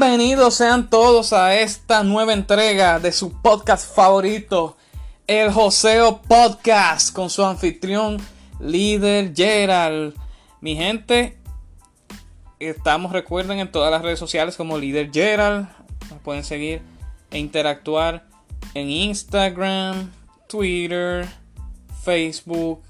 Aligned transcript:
Bienvenidos 0.00 0.54
sean 0.54 0.88
todos 0.88 1.32
a 1.32 1.56
esta 1.56 2.04
nueva 2.04 2.32
entrega 2.32 3.00
de 3.00 3.10
su 3.10 3.32
podcast 3.42 3.96
favorito, 3.96 4.76
el 5.26 5.50
Joseo 5.50 6.22
Podcast, 6.22 7.12
con 7.12 7.28
su 7.28 7.44
anfitrión, 7.44 8.18
líder 8.60 9.34
Gerald. 9.34 10.14
Mi 10.60 10.76
gente, 10.76 11.36
estamos, 12.60 13.10
recuerden, 13.10 13.58
en 13.58 13.72
todas 13.72 13.90
las 13.90 14.00
redes 14.00 14.20
sociales 14.20 14.56
como 14.56 14.78
líder 14.78 15.10
Gerald. 15.12 15.66
Nos 16.10 16.20
pueden 16.20 16.44
seguir 16.44 16.80
e 17.32 17.40
interactuar 17.40 18.24
en 18.74 18.90
Instagram, 18.90 20.12
Twitter, 20.46 21.26
Facebook, 22.04 22.82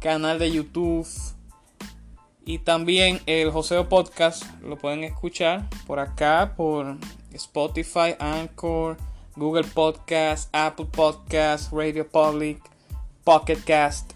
canal 0.00 0.38
de 0.38 0.50
YouTube 0.50 1.06
y 2.46 2.58
también 2.58 3.20
el 3.26 3.50
Joseo 3.50 3.88
Podcast 3.88 4.44
lo 4.62 4.76
pueden 4.76 5.04
escuchar 5.04 5.68
por 5.86 5.98
acá, 5.98 6.52
por 6.56 6.96
Spotify, 7.32 8.14
Anchor, 8.18 8.98
Google 9.36 9.64
Podcast, 9.64 10.48
Apple 10.52 10.86
Podcast, 10.92 11.72
Radio 11.72 12.06
Public, 12.06 12.60
Pocket 13.24 13.58
Cast, 13.64 14.12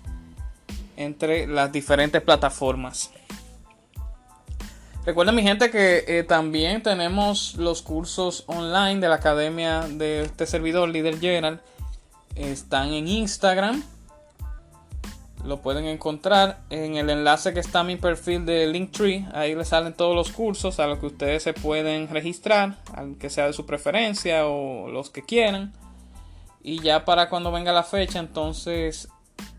entre 0.97 1.47
las 1.47 1.73
diferentes 1.73 2.20
plataformas. 2.20 3.11
Recuerden 5.07 5.35
mi 5.35 5.42
gente 5.42 5.70
que 5.70 6.05
eh, 6.07 6.23
también 6.23 6.83
tenemos 6.83 7.55
los 7.57 7.81
cursos 7.81 8.45
online 8.47 9.01
de 9.01 9.09
la 9.09 9.15
academia 9.15 9.89
de 9.89 10.25
este 10.25 10.45
servidor, 10.45 10.91
Líder 10.91 11.19
General. 11.19 11.63
Están 12.35 12.92
en 12.92 13.09
Instagram 13.09 13.83
lo 15.45 15.61
pueden 15.63 15.87
encontrar 15.87 16.61
en 16.71 16.97
el 16.97 17.11
enlace 17.11 17.55
que 17.55 17.61
está 17.61 17.85
mi 17.85 17.97
perfil 17.97 18.45
de 18.45 18.67
Linktree. 18.67 19.27
Ahí 19.33 19.55
les 19.55 19.69
salen 19.69 19.95
todos 19.95 20.15
los 20.15 20.33
cursos 20.33 20.81
a 20.81 20.87
los 20.87 20.99
que 20.99 21.07
ustedes 21.07 21.43
se 21.43 21.55
pueden 21.55 22.09
registrar, 22.09 22.77
aunque 22.95 23.31
sea 23.31 23.47
de 23.47 23.53
su 23.53 23.65
preferencia 23.65 24.47
o 24.47 24.89
los 24.89 25.11
que 25.11 25.23
quieran. 25.23 25.73
Y 26.63 26.81
ya 26.81 27.05
para 27.05 27.29
cuando 27.29 27.53
venga 27.53 27.73
la 27.73 27.85
fecha, 27.85 28.19
entonces 28.19 29.09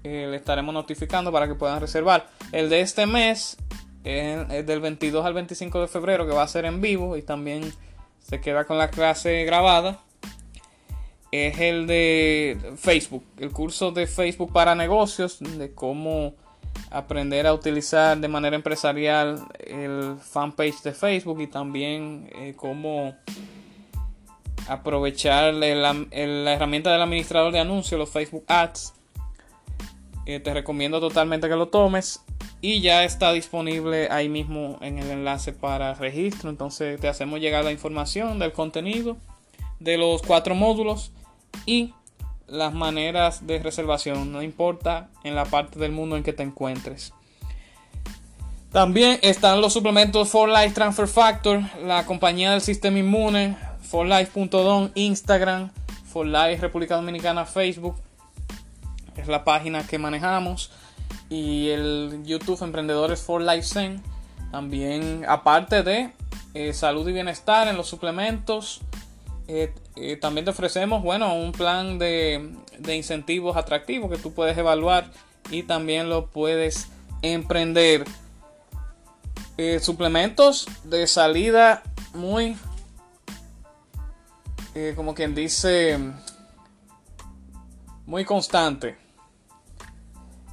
eh, 0.04 0.28
le 0.30 0.38
estaremos 0.38 0.74
notificando 0.74 1.32
para 1.32 1.48
que 1.48 1.56
puedan 1.56 1.80
reservar. 1.80 2.28
El 2.52 2.70
de 2.70 2.82
este 2.82 3.06
mes 3.06 3.58
es 4.04 4.66
del 4.66 4.82
22 4.82 5.26
al 5.26 5.34
25 5.34 5.82
de 5.82 5.88
febrero, 5.88 6.28
que 6.28 6.34
va 6.34 6.44
a 6.44 6.48
ser 6.48 6.66
en 6.66 6.82
vivo 6.82 7.16
y 7.18 7.22
también 7.22 7.74
se 8.20 8.42
queda 8.42 8.66
con 8.66 8.78
la 8.78 8.90
clase 8.90 9.44
grabada 9.46 10.00
es 11.32 11.60
el 11.60 11.88
de 11.88 12.74
Facebook, 12.78 13.24
el 13.38 13.52
curso 13.52 13.92
de 13.92 14.08
Facebook 14.08 14.52
para 14.52 14.76
negocios, 14.76 15.40
de 15.40 15.74
cómo 15.74 16.34
aprender 16.92 17.46
a 17.46 17.54
utilizar 17.54 18.18
de 18.18 18.28
manera 18.28 18.56
empresarial 18.56 19.46
el 19.60 20.16
fanpage 20.20 20.82
de 20.82 20.94
Facebook 20.94 21.40
y 21.42 21.48
también 21.48 22.30
eh, 22.34 22.54
cómo 22.56 23.16
aprovechar 24.68 25.54
la, 25.54 25.96
herramienta 26.12 26.92
del 26.92 27.02
administrador 27.02 27.52
de 27.52 27.60
anuncios, 27.60 28.00
los 28.00 28.10
Facebook 28.10 28.44
Ads. 28.48 28.94
Eh, 30.26 30.40
te 30.40 30.54
recomiendo 30.54 31.00
totalmente 31.00 31.48
que 31.50 31.56
lo 31.56 31.70
tomes 31.70 32.24
y 32.62 32.82
ya 32.82 33.04
está 33.04 33.32
disponible 33.32 34.10
ahí 34.12 34.30
mismo 34.30 34.78
en 34.82 35.00
el 35.00 35.10
enlace 35.10 35.54
para 35.54 35.94
registro. 35.96 36.50
Entonces 36.50 37.00
te 37.00 37.08
hacemos 37.08 37.40
llegar 37.40 37.64
la 37.64 37.72
información 37.72 38.38
del 38.38 38.52
contenido 38.52 39.18
de 39.80 39.98
los 39.98 40.22
cuatro 40.22 40.56
módulos 40.56 41.12
y 41.66 41.94
las 42.48 42.74
maneras 42.74 43.46
de 43.46 43.60
reservación, 43.60 44.32
no 44.32 44.42
importa 44.42 45.10
en 45.24 45.36
la 45.36 45.46
parte 45.46 45.80
del 45.80 45.92
mundo 45.92 46.18
en 46.18 46.24
que 46.24 46.34
te 46.34 46.44
encuentres. 46.44 47.14
También 48.72 49.20
están 49.24 49.62
los 49.62 49.74
suplementos 49.74 50.30
For 50.30 50.48
Life 50.48 50.72
Transfer 50.72 51.08
Factor, 51.08 51.62
la 51.84 52.06
compañía 52.06 52.52
del 52.52 52.62
sistema 52.62 53.00
inmune, 53.00 53.58
forlife.com, 53.82 54.90
Instagram, 54.94 55.72
For 56.06 56.26
Life 56.26 56.58
República 56.58 56.96
Dominicana, 56.96 57.46
Facebook, 57.46 57.96
es 59.18 59.28
la 59.28 59.44
página 59.44 59.86
que 59.86 59.98
manejamos, 59.98 60.72
y 61.30 61.70
el 61.70 62.22
YouTube 62.26 62.62
Emprendedores 62.64 63.22
For 63.22 63.42
Life 63.42 63.64
Zen. 63.64 64.04
También, 64.52 65.26
aparte 65.28 65.84
de 65.84 66.12
eh, 66.54 66.74
salud 66.74 67.08
y 67.08 67.14
bienestar 67.14 67.68
en 67.68 67.78
los 67.78 67.88
suplementos, 67.88 68.82
eh, 69.52 69.74
eh, 69.96 70.16
también 70.16 70.46
te 70.46 70.52
ofrecemos, 70.52 71.02
bueno, 71.02 71.34
un 71.34 71.54
plan 71.54 71.98
de, 71.98 72.52
incentivos 72.88 73.58
atractivos 73.58 74.12
que 74.12 74.20
tú 74.20 74.32
puedes 74.32 74.56
evaluar 74.56 75.10
y 75.50 75.64
también 75.64 76.08
lo 76.08 76.28
puedes 76.28 76.88
emprender. 77.24 78.06
Eh, 79.58 79.80
suplementos 79.80 80.68
de 80.84 81.08
salida 81.08 81.82
muy, 82.14 82.56
como 84.96 85.16
quien 85.16 85.34
dice, 85.34 85.98
muy 88.06 88.26
constante. 88.26 88.98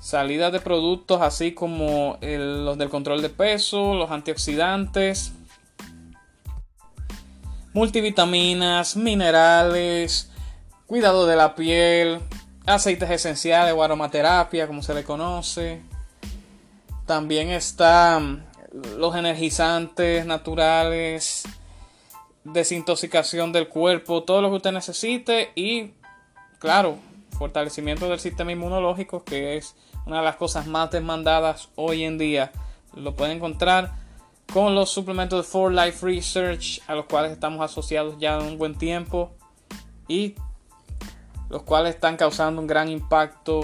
Salida 0.01 0.51
de 0.51 0.61
productos 0.61 1.21
así 1.21 1.53
como 1.53 2.19
los 2.23 2.78
del 2.78 2.89
control 2.89 3.21
de 3.21 3.28
peso, 3.28 3.95
los 3.95 4.11
antioxidantes, 4.11 5.34
multivitaminas, 7.77 8.97
minerales, 8.97 10.31
cuidado 10.87 11.27
de 11.27 11.37
la 11.37 11.55
piel, 11.55 12.21
aceites 12.65 13.11
esenciales 13.11 13.75
o 13.75 13.83
aromaterapia, 13.83 14.67
como 14.67 14.83
se 14.83 14.95
le 14.95 15.05
conoce. 15.05 15.83
También 17.05 17.51
están 17.51 18.47
los 18.97 19.15
energizantes 19.15 20.25
naturales, 20.25 21.43
desintoxicación 22.45 23.53
del 23.53 23.69
cuerpo, 23.69 24.22
todo 24.22 24.41
lo 24.41 24.49
que 24.49 24.57
usted 24.57 24.72
necesite 24.72 25.51
y, 25.55 25.93
claro, 26.59 26.97
fortalecimiento 27.33 28.09
del 28.09 28.21
sistema 28.21 28.53
inmunológico, 28.53 29.22
que 29.22 29.59
es 29.59 29.77
una 30.07 30.21
de 30.21 30.25
las 30.25 30.37
cosas 30.37 30.67
más 30.67 30.91
demandadas 30.93 31.69
hoy 31.75 32.05
en 32.05 32.17
día. 32.17 32.53
Lo 32.95 33.15
puede 33.15 33.33
encontrar 33.33 34.06
con 34.53 34.75
los 34.75 34.91
suplementos 34.91 35.45
de 35.45 35.51
For 35.51 35.72
Life 35.72 36.04
Research, 36.04 36.81
a 36.87 36.95
los 36.95 37.07
cuales 37.07 37.33
estamos 37.33 37.60
asociados 37.60 38.16
ya 38.19 38.39
un 38.39 38.59
buen 38.59 38.77
tiempo 38.77 39.33
y 40.09 40.34
los 41.48 41.63
cuales 41.63 41.95
están 41.95 42.16
causando 42.16 42.60
un 42.60 42.66
gran 42.66 42.89
impacto 42.89 43.60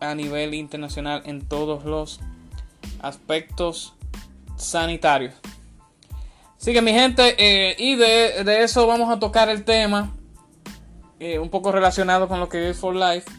a 0.00 0.14
nivel 0.14 0.54
internacional 0.54 1.22
en 1.24 1.46
todos 1.46 1.84
los 1.84 2.20
aspectos 3.00 3.94
sanitarios. 4.56 5.34
Así 6.60 6.72
que 6.72 6.82
mi 6.82 6.92
gente, 6.92 7.34
eh, 7.38 7.76
y 7.78 7.96
de, 7.96 8.62
eso 8.62 8.86
vamos 8.86 9.10
a 9.10 9.18
tocar 9.18 9.48
el 9.48 9.64
tema 9.64 10.12
eh, 11.20 11.38
un 11.38 11.48
poco 11.48 11.70
relacionado 11.70 12.28
con 12.28 12.40
lo 12.40 12.48
que 12.48 12.70
es 12.70 12.78
For 12.78 12.94
Life 12.94 13.30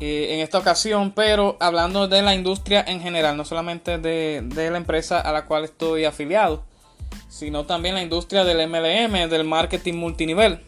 eh, 0.00 0.34
en 0.34 0.40
esta 0.40 0.58
ocasión, 0.58 1.12
pero 1.12 1.56
hablando 1.58 2.06
de 2.06 2.22
la 2.22 2.34
industria 2.34 2.84
en 2.86 3.00
general, 3.00 3.36
no 3.36 3.44
solamente 3.44 3.98
de, 3.98 4.42
la 4.70 4.76
empresa 4.76 5.20
a 5.20 5.32
la 5.32 5.44
cual 5.44 5.64
estoy 5.64 6.04
afiliado, 6.04 6.64
sino 7.28 7.66
también 7.66 7.94
la 7.94 8.02
industria 8.02 8.44
del 8.44 8.68
MLM, 8.68 9.28
del 9.28 9.44
marketing 9.44 9.94
multinivel. 9.94 10.60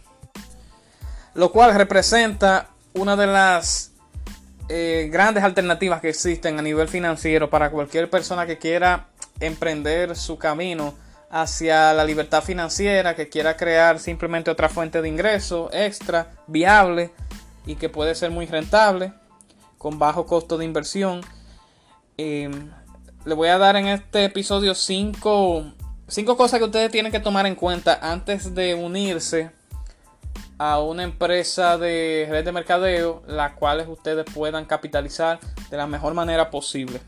lo 1.35 1.53
cual 1.53 1.75
representa 1.75 2.71
una 2.93 3.15
de 3.15 3.29
las 3.29 3.93
eh, 4.69 5.09
grandes 5.13 5.45
alternativas 5.45 6.01
que 6.01 6.09
existen 6.09 6.59
a 6.59 6.63
nivel 6.63 6.89
financiero 6.89 7.49
para 7.51 7.71
cualquier 7.71 8.11
persona 8.11 8.47
que 8.47 8.59
quiera 8.59 9.07
emprender 9.39 10.17
su 10.17 10.39
camino 10.39 10.95
hacia 11.31 11.93
la 11.95 12.05
libertad 12.05 12.43
financiera, 12.43 13.15
que 13.15 13.29
quiera 13.29 13.57
crear 13.57 14.01
simplemente 14.01 14.51
otra 14.51 14.69
fuente 14.69 15.01
de 15.01 15.09
ingreso 15.09 15.71
extra, 15.73 16.33
viable 16.49 17.13
y 17.65 17.77
que 17.77 17.89
puede 17.89 18.15
ser 18.15 18.31
muy 18.31 18.47
rentable, 18.47 19.13
con 19.81 19.99
bajo 19.99 20.27
costo 20.27 20.59
de 20.59 20.67
inversión. 20.67 21.23
Em, 22.19 22.71
le 23.25 23.35
voy 23.35 23.49
a 23.49 23.57
dar 23.57 23.77
en 23.77 23.87
este 23.87 24.27
episodio 24.27 24.75
cinco, 24.75 25.73
cinco 26.07 26.37
cosas 26.37 26.59
que 26.59 26.67
ustedes 26.67 26.93
tienen 26.93 27.11
que 27.11 27.19
tomar 27.19 27.47
en 27.47 27.55
cuenta 27.55 27.99
antes 28.03 28.55
de 28.55 28.75
unirse 28.75 29.53
a 30.59 30.81
una 30.81 31.03
empresa 31.03 31.79
de 31.79 32.27
red 32.29 32.45
de 32.45 32.53
mercadeo, 32.53 33.23
las 33.27 33.55
cuales 33.55 33.89
ustedes 33.89 34.27
puedan 34.35 34.67
capitalizar 34.67 35.41
de 35.71 35.77
la 35.79 35.87
mejor 35.87 36.13
manera 36.13 36.51
posible. 36.51 37.01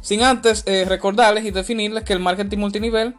Sin 0.00 0.24
antes 0.24 0.64
eh, 0.66 0.84
recordarles 0.84 1.44
y 1.44 1.52
definirles 1.52 2.02
que 2.02 2.12
el 2.12 2.18
marketing 2.18 2.58
multinivel 2.58 3.14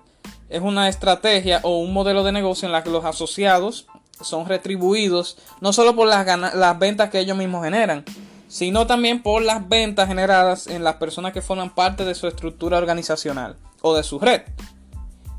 es 0.50 0.62
una 0.62 0.90
estrategia 0.90 1.62
o 1.64 1.80
un 1.80 1.94
modelo 1.94 2.26
de 2.26 2.34
negocio 2.34 2.66
en 2.66 2.74
la 2.74 2.84
que 2.84 2.90
los 2.90 3.06
asociados 3.06 3.88
son 4.22 4.48
retribuidos 4.48 5.38
no 5.62 5.74
solo 5.74 5.96
por 5.96 6.08
las, 6.08 6.26
las 6.56 6.80
ventas 6.80 7.10
que 7.10 7.20
ellos 7.20 7.38
mismos 7.38 7.64
generan, 7.64 8.06
sino 8.48 8.88
también 8.88 9.22
por 9.22 9.42
las 9.42 9.68
ventas 9.68 10.08
generadas 10.08 10.68
en 10.68 10.84
las 10.84 10.96
personas 10.96 11.34
que 11.34 11.42
forman 11.42 11.74
parte 11.74 12.06
de 12.06 12.16
su 12.16 12.28
estructura 12.28 12.78
organizacional 12.78 13.58
o 13.82 13.96
de 13.96 14.04
su 14.04 14.20
red. 14.20 14.44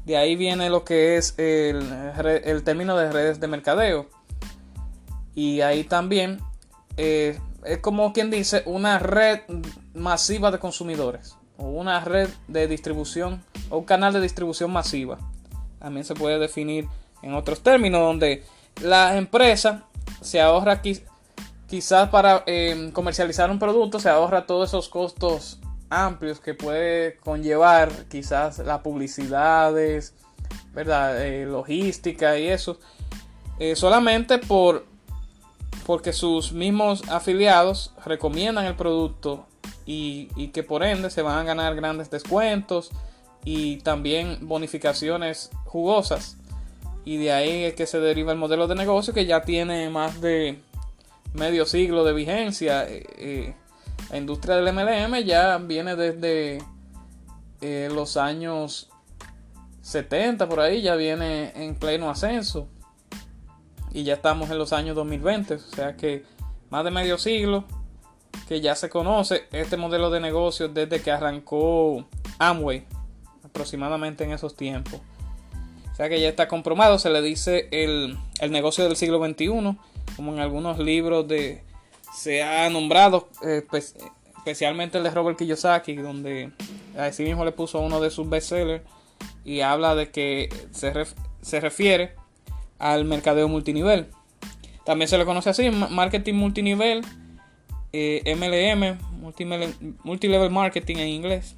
De 0.05 0.17
ahí 0.17 0.37
viene 0.37 0.71
lo 0.71 0.85
que 0.85 1.17
es 1.17 1.35
el, 1.37 1.83
el 2.45 2.63
término 2.63 2.97
de 2.97 3.11
redes 3.11 3.41
de 3.41 3.49
mercadeo. 3.49 4.07
Y 5.35 5.63
ahí 5.63 5.83
también 5.83 6.41
eh, 6.97 7.39
es 7.65 7.79
como 7.79 8.13
quien 8.13 8.31
dice 8.31 8.63
una 8.67 8.99
red 8.99 9.41
masiva 9.95 10.51
de 10.51 10.59
consumidores 10.59 11.37
o 11.57 11.65
una 11.65 12.01
red 12.01 12.29
de 12.49 12.69
distribución 12.69 13.43
o 13.71 13.79
un 13.79 13.85
canal 13.85 14.13
de 14.13 14.21
distribución 14.21 14.73
masiva. 14.73 15.19
También 15.79 16.05
se 16.05 16.15
puede 16.15 16.39
definir 16.39 16.89
en 17.23 17.35
otros 17.35 17.61
términos 17.61 18.01
donde 18.01 18.45
la 18.83 19.17
empresa 19.17 19.85
se 20.21 20.41
ahorra 20.41 20.83
quizás 21.67 22.09
para 22.11 22.43
em, 22.47 22.91
comercializar 22.93 23.51
un 23.51 23.59
producto, 23.59 23.99
se 23.99 24.09
ahorra 24.09 24.47
todos 24.47 24.71
esos 24.71 24.89
costos 24.89 25.61
amplios 25.91 26.41
que 26.41 26.55
puede 26.55 27.17
conllevar 27.19 27.91
quizás 28.09 28.59
las 28.59 28.81
publicidades, 28.81 30.15
¿verdad? 30.73 31.25
Eh, 31.25 31.47
logística 31.47 32.39
y 32.39 32.49
eso. 32.49 32.79
Eh, 33.59 33.77
solamente 33.77 34.39
por 34.39 34.85
porque 35.87 36.13
sus 36.13 36.53
mismos 36.53 37.09
afiliados 37.09 37.95
recomiendan 38.05 38.67
el 38.67 38.75
producto 38.75 39.47
y, 39.87 40.49
que 40.49 40.65
por 40.65 40.83
ende 40.83 41.11
se 41.11 41.23
van 41.23 41.39
a 41.39 41.45
ganar 41.45 41.77
grandes 41.77 42.11
descuentos 42.11 42.91
y 43.45 43.77
también 43.79 44.49
bonificaciones 44.49 45.51
jugosas. 45.65 46.39
Y 47.07 47.19
de 47.19 47.33
ahí 47.33 47.63
es 47.63 47.75
que 47.75 47.87
se 47.87 48.01
deriva 48.01 48.33
el 48.33 48.39
modelo 48.39 48.67
de 48.67 48.75
negocio 48.75 49.15
que 49.15 49.27
ya 49.27 49.43
tiene 49.43 49.89
más 49.91 50.21
de 50.21 50.59
medio 51.35 51.65
siglo 51.65 52.03
de 52.03 52.13
vigencia. 52.13 52.85
Eh, 52.89 53.05
eh, 53.17 53.55
la 54.11 54.19
industria 54.19 54.57
del 54.57 54.75
MLM 54.75 55.25
ya 55.25 55.57
viene 55.59 55.95
desde 55.95 56.59
eh, 57.61 57.89
los 57.95 58.17
años 58.17 58.89
70 59.83 60.49
por 60.49 60.59
ahí, 60.59 60.83
ya 60.83 60.97
viene 60.97 61.53
en 61.55 61.77
pleno 61.77 62.11
ascenso 62.11 62.67
y 63.93 64.03
ya 64.03 64.15
estamos 64.15 64.51
en 64.51 64.59
los 64.59 64.73
años 64.73 64.97
2020, 64.97 65.55
o 65.55 65.59
sea 65.59 65.97
que 65.97 66.25
más 66.71 66.85
de 66.85 66.91
medio 66.91 67.19
siglo 67.19 67.65
que 68.49 68.61
ya 68.61 68.75
se 68.75 68.89
conoce 68.89 69.45
este 69.53 69.77
modelo 69.77 70.11
de 70.11 70.19
negocio 70.19 70.69
desde 70.69 71.01
que 71.01 71.13
arrancó 71.13 72.05
Amway, 72.41 72.85
aproximadamente 73.45 74.25
en 74.25 74.33
esos 74.33 74.57
tiempos. 74.57 75.01
O 75.97 75.99
sea 75.99 76.11
que 76.11 76.21
ya 76.21 76.29
está 76.29 76.47
comprobado, 76.47 76.99
se 76.99 77.09
le 77.09 77.23
dice 77.23 77.69
el, 77.71 78.19
negocio 78.51 78.85
del 78.85 78.97
siglo 78.97 79.19
XXI, 79.19 79.47
como 80.15 80.35
en 80.35 80.41
algunos 80.41 80.79
libros 80.79 81.27
de 81.27 81.63
se 82.15 82.43
ha 82.43 82.69
nombrado, 82.69 83.31
eh, 83.43 83.65
especialmente 84.37 84.99
el 84.99 85.05
de 85.05 85.11
Robert 85.11 85.39
Kiyosaki, 85.39 85.97
donde 85.97 86.51
a 86.99 87.11
sí 87.13 87.23
mismo 87.23 87.47
le 87.47 87.53
puso 87.53 87.81
uno 87.81 87.99
de 87.99 88.11
sus 88.11 88.29
bestsellers 88.29 88.83
y 89.43 89.63
habla 89.63 89.95
de 89.95 90.11
que 90.11 90.51
se, 90.71 90.93
se 91.41 91.61
refiere 91.61 92.13
al 92.79 93.07
mercadeo 93.07 93.49
multinivel. 93.49 94.09
También 94.85 95.09
se 95.09 95.17
le 95.17 95.25
conoce 95.25 95.49
así, 95.49 95.71
marketing 95.71 96.35
multinivel, 96.35 97.07
MLM, 97.95 98.83
eh, 98.83 98.99
multilevel 100.05 100.51
marketing 100.51 100.97
en 100.97 101.09
inglés. 101.09 101.57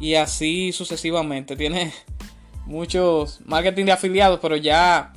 Y 0.00 0.14
así 0.14 0.72
sucesivamente. 0.72 1.54
Tiene 1.56 1.92
muchos 2.66 3.40
marketing 3.44 3.84
de 3.84 3.92
afiliados, 3.92 4.40
pero 4.40 4.56
ya 4.56 5.12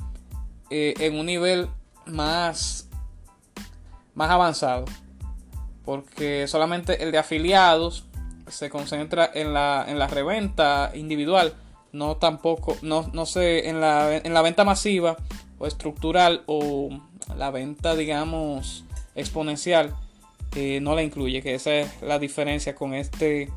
eh, 0.70 0.94
en 1.00 1.18
un 1.18 1.26
nivel 1.26 1.68
más, 2.06 2.88
más 4.14 4.30
avanzado. 4.30 4.84
Porque 5.84 6.46
solamente 6.46 7.02
el 7.02 7.10
de 7.10 7.18
afiliados 7.18 8.04
se 8.48 8.70
concentra 8.70 9.30
en 9.34 9.52
la, 9.52 9.84
en 9.88 9.98
la 9.98 10.06
reventa 10.06 10.92
individual 10.94 11.54
no 11.94 12.16
tampoco, 12.16 12.76
no, 12.82 13.08
no 13.12 13.24
sé, 13.24 13.68
en 13.68 13.80
la, 13.80 14.16
en 14.16 14.34
la 14.34 14.42
venta 14.42 14.64
masiva 14.64 15.16
o 15.58 15.66
estructural 15.66 16.42
o 16.46 16.90
la 17.36 17.50
venta, 17.50 17.94
digamos, 17.94 18.84
exponencial, 19.14 19.94
eh, 20.56 20.80
no 20.82 20.96
la 20.96 21.04
incluye, 21.04 21.40
que 21.40 21.54
esa 21.54 21.72
es 21.74 22.02
la 22.02 22.18
diferencia 22.18 22.74
con 22.74 22.94
este 22.94 23.48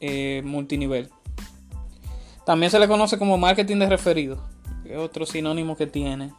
eh, 0.00 0.42
multinivel. 0.44 1.10
También 2.44 2.70
se 2.70 2.78
le 2.78 2.88
conoce 2.88 3.18
como 3.18 3.36
marketing 3.38 3.76
de 3.76 3.88
referidos, 3.88 4.40
otro 4.96 5.26
sinónimo 5.26 5.76
que 5.76 5.86
tiene 5.86 6.32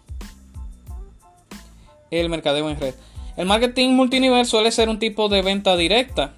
el 2.12 2.30
mercadeo 2.30 2.70
en 2.70 2.80
red. 2.80 2.96
El 3.38 3.46
marketing 3.46 3.90
multinivel 3.90 4.46
suele 4.46 4.72
ser 4.72 4.90
un 4.90 5.00
tipo 5.00 5.30
de 5.30 5.42
venta 5.42 5.78
directa 5.78 6.34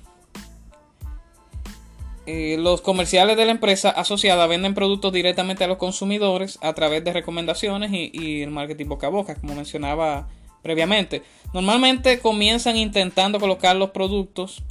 eh, 2.27 2.55
los 2.59 2.81
comerciales 2.81 3.35
de 3.35 3.45
la 3.45 3.51
empresa 3.51 3.89
asociada 3.89 4.45
venden 4.45 4.75
productos 4.75 5.11
directamente 5.11 5.63
a 5.63 5.67
los 5.67 5.77
consumidores 5.77 6.59
a 6.61 6.73
través 6.73 7.03
de 7.03 7.13
recomendaciones 7.13 7.91
y, 7.91 8.41
el 8.43 8.51
marketing 8.51 8.85
boca 8.85 9.07
a 9.07 9.09
boca, 9.09 9.35
como 9.35 9.55
mencionaba 9.55 10.29
previamente. 10.61 11.23
Normalmente 11.51 12.19
comienzan 12.19 12.77
intentando 12.77 13.39
colocar 13.39 13.75
los 13.75 13.89
productos, 13.89 14.63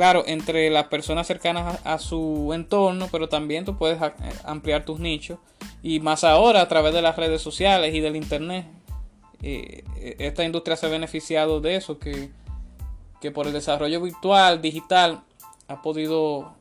claro, 0.00 0.24
entre 0.26 0.70
las 0.70 0.86
personas 0.86 1.26
cercanas 1.26 1.78
a, 1.84 1.98
su 1.98 2.52
entorno, 2.54 3.08
pero 3.12 3.28
también 3.28 3.66
tú 3.66 3.76
puedes 3.76 3.98
ampliar 4.44 4.86
tus 4.86 4.98
nichos. 4.98 5.38
Y 5.82 6.00
más 6.00 6.24
ahora 6.24 6.62
a 6.62 6.68
través 6.68 6.94
de 6.94 7.02
las 7.02 7.16
redes 7.16 7.42
sociales 7.42 7.94
y 7.94 8.00
del 8.00 8.16
internet. 8.16 8.64
Eh, 9.42 9.84
esta 10.18 10.42
industria 10.42 10.78
se 10.78 10.86
ha 10.86 10.88
beneficiado 10.88 11.60
de 11.60 11.76
eso, 11.76 11.98
que, 11.98 12.30
que 13.20 13.30
por 13.30 13.46
el 13.46 13.52
desarrollo 13.52 14.00
virtual, 14.00 14.62
digital, 14.62 15.20
ha 15.68 15.82
podido 15.82 16.54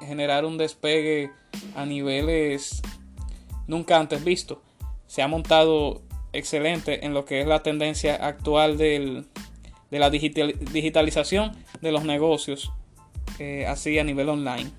generar 0.00 0.46
un 0.46 0.56
despegue 0.56 1.30
a 1.76 1.84
niveles 1.84 2.80
nunca 3.66 3.98
antes 3.98 4.24
visto. 4.24 4.62
Se 5.06 5.20
ha 5.20 5.28
montado 5.28 6.00
excelente 6.32 7.04
en 7.04 7.12
lo 7.12 7.26
que 7.26 7.42
es 7.42 7.46
la 7.46 7.62
tendencia 7.62 8.14
actual 8.14 8.78
de 8.78 9.26
la 9.90 10.08
digitalización 10.08 11.52
de 11.82 11.92
los 11.92 12.04
negocios, 12.04 12.72
así 13.68 13.98
a 13.98 14.04
nivel 14.04 14.28
online. 14.28 14.70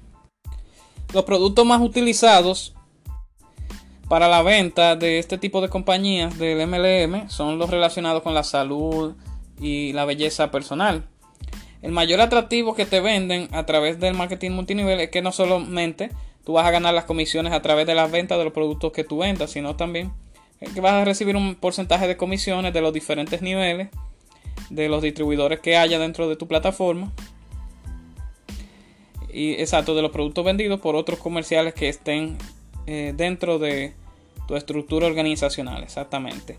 Los 1.13 1.23
productos 1.23 1.65
más 1.65 1.81
utilizados 1.81 2.75
para 4.07 4.27
la 4.27 4.41
venta 4.41 4.95
de 4.95 5.19
este 5.19 5.37
tipo 5.37 5.61
de 5.61 5.69
compañías 5.69 6.37
del 6.37 6.67
MLM 6.67 7.29
son 7.29 7.59
los 7.59 7.69
relacionados 7.69 8.23
con 8.23 8.33
la 8.33 8.43
salud 8.43 9.15
y 9.59 9.93
la 9.93 10.05
belleza 10.05 10.51
personal. 10.51 11.07
El 11.81 11.91
mayor 11.91 12.19
atractivo 12.19 12.75
que 12.75 12.85
te 12.85 12.99
venden 12.99 13.47
a 13.51 13.65
través 13.65 13.99
del 13.99 14.13
marketing 14.13 14.51
multinivel 14.51 14.99
es 14.99 15.09
que 15.09 15.21
no 15.21 15.31
solamente 15.31 16.11
tú 16.43 16.53
vas 16.53 16.65
a 16.65 16.71
ganar 16.71 16.93
las 16.93 17.05
comisiones 17.05 17.53
a 17.53 17.61
través 17.61 17.87
de 17.87 17.95
las 17.95 18.11
ventas 18.11 18.37
de 18.37 18.43
los 18.43 18.53
productos 18.53 18.91
que 18.91 19.03
tú 19.03 19.19
vendas, 19.19 19.51
sino 19.51 19.75
también 19.75 20.11
que 20.59 20.81
vas 20.81 20.93
a 20.93 21.05
recibir 21.05 21.35
un 21.35 21.55
porcentaje 21.55 22.07
de 22.07 22.17
comisiones 22.17 22.73
de 22.73 22.81
los 22.81 22.91
diferentes 22.91 23.41
niveles 23.41 23.89
de 24.69 24.89
los 24.89 25.01
distribuidores 25.01 25.59
que 25.59 25.77
haya 25.77 25.99
dentro 25.99 26.27
de 26.27 26.35
tu 26.35 26.47
plataforma. 26.47 27.11
Y 29.31 29.53
exacto, 29.53 29.95
de 29.95 30.01
los 30.01 30.11
productos 30.11 30.43
vendidos 30.43 30.79
por 30.79 30.95
otros 30.95 31.19
comerciales 31.19 31.73
que 31.73 31.89
estén 31.89 32.37
eh, 32.87 33.13
dentro 33.15 33.59
de 33.59 33.93
tu 34.47 34.55
estructura 34.55 35.07
organizacional, 35.07 35.83
exactamente. 35.83 36.57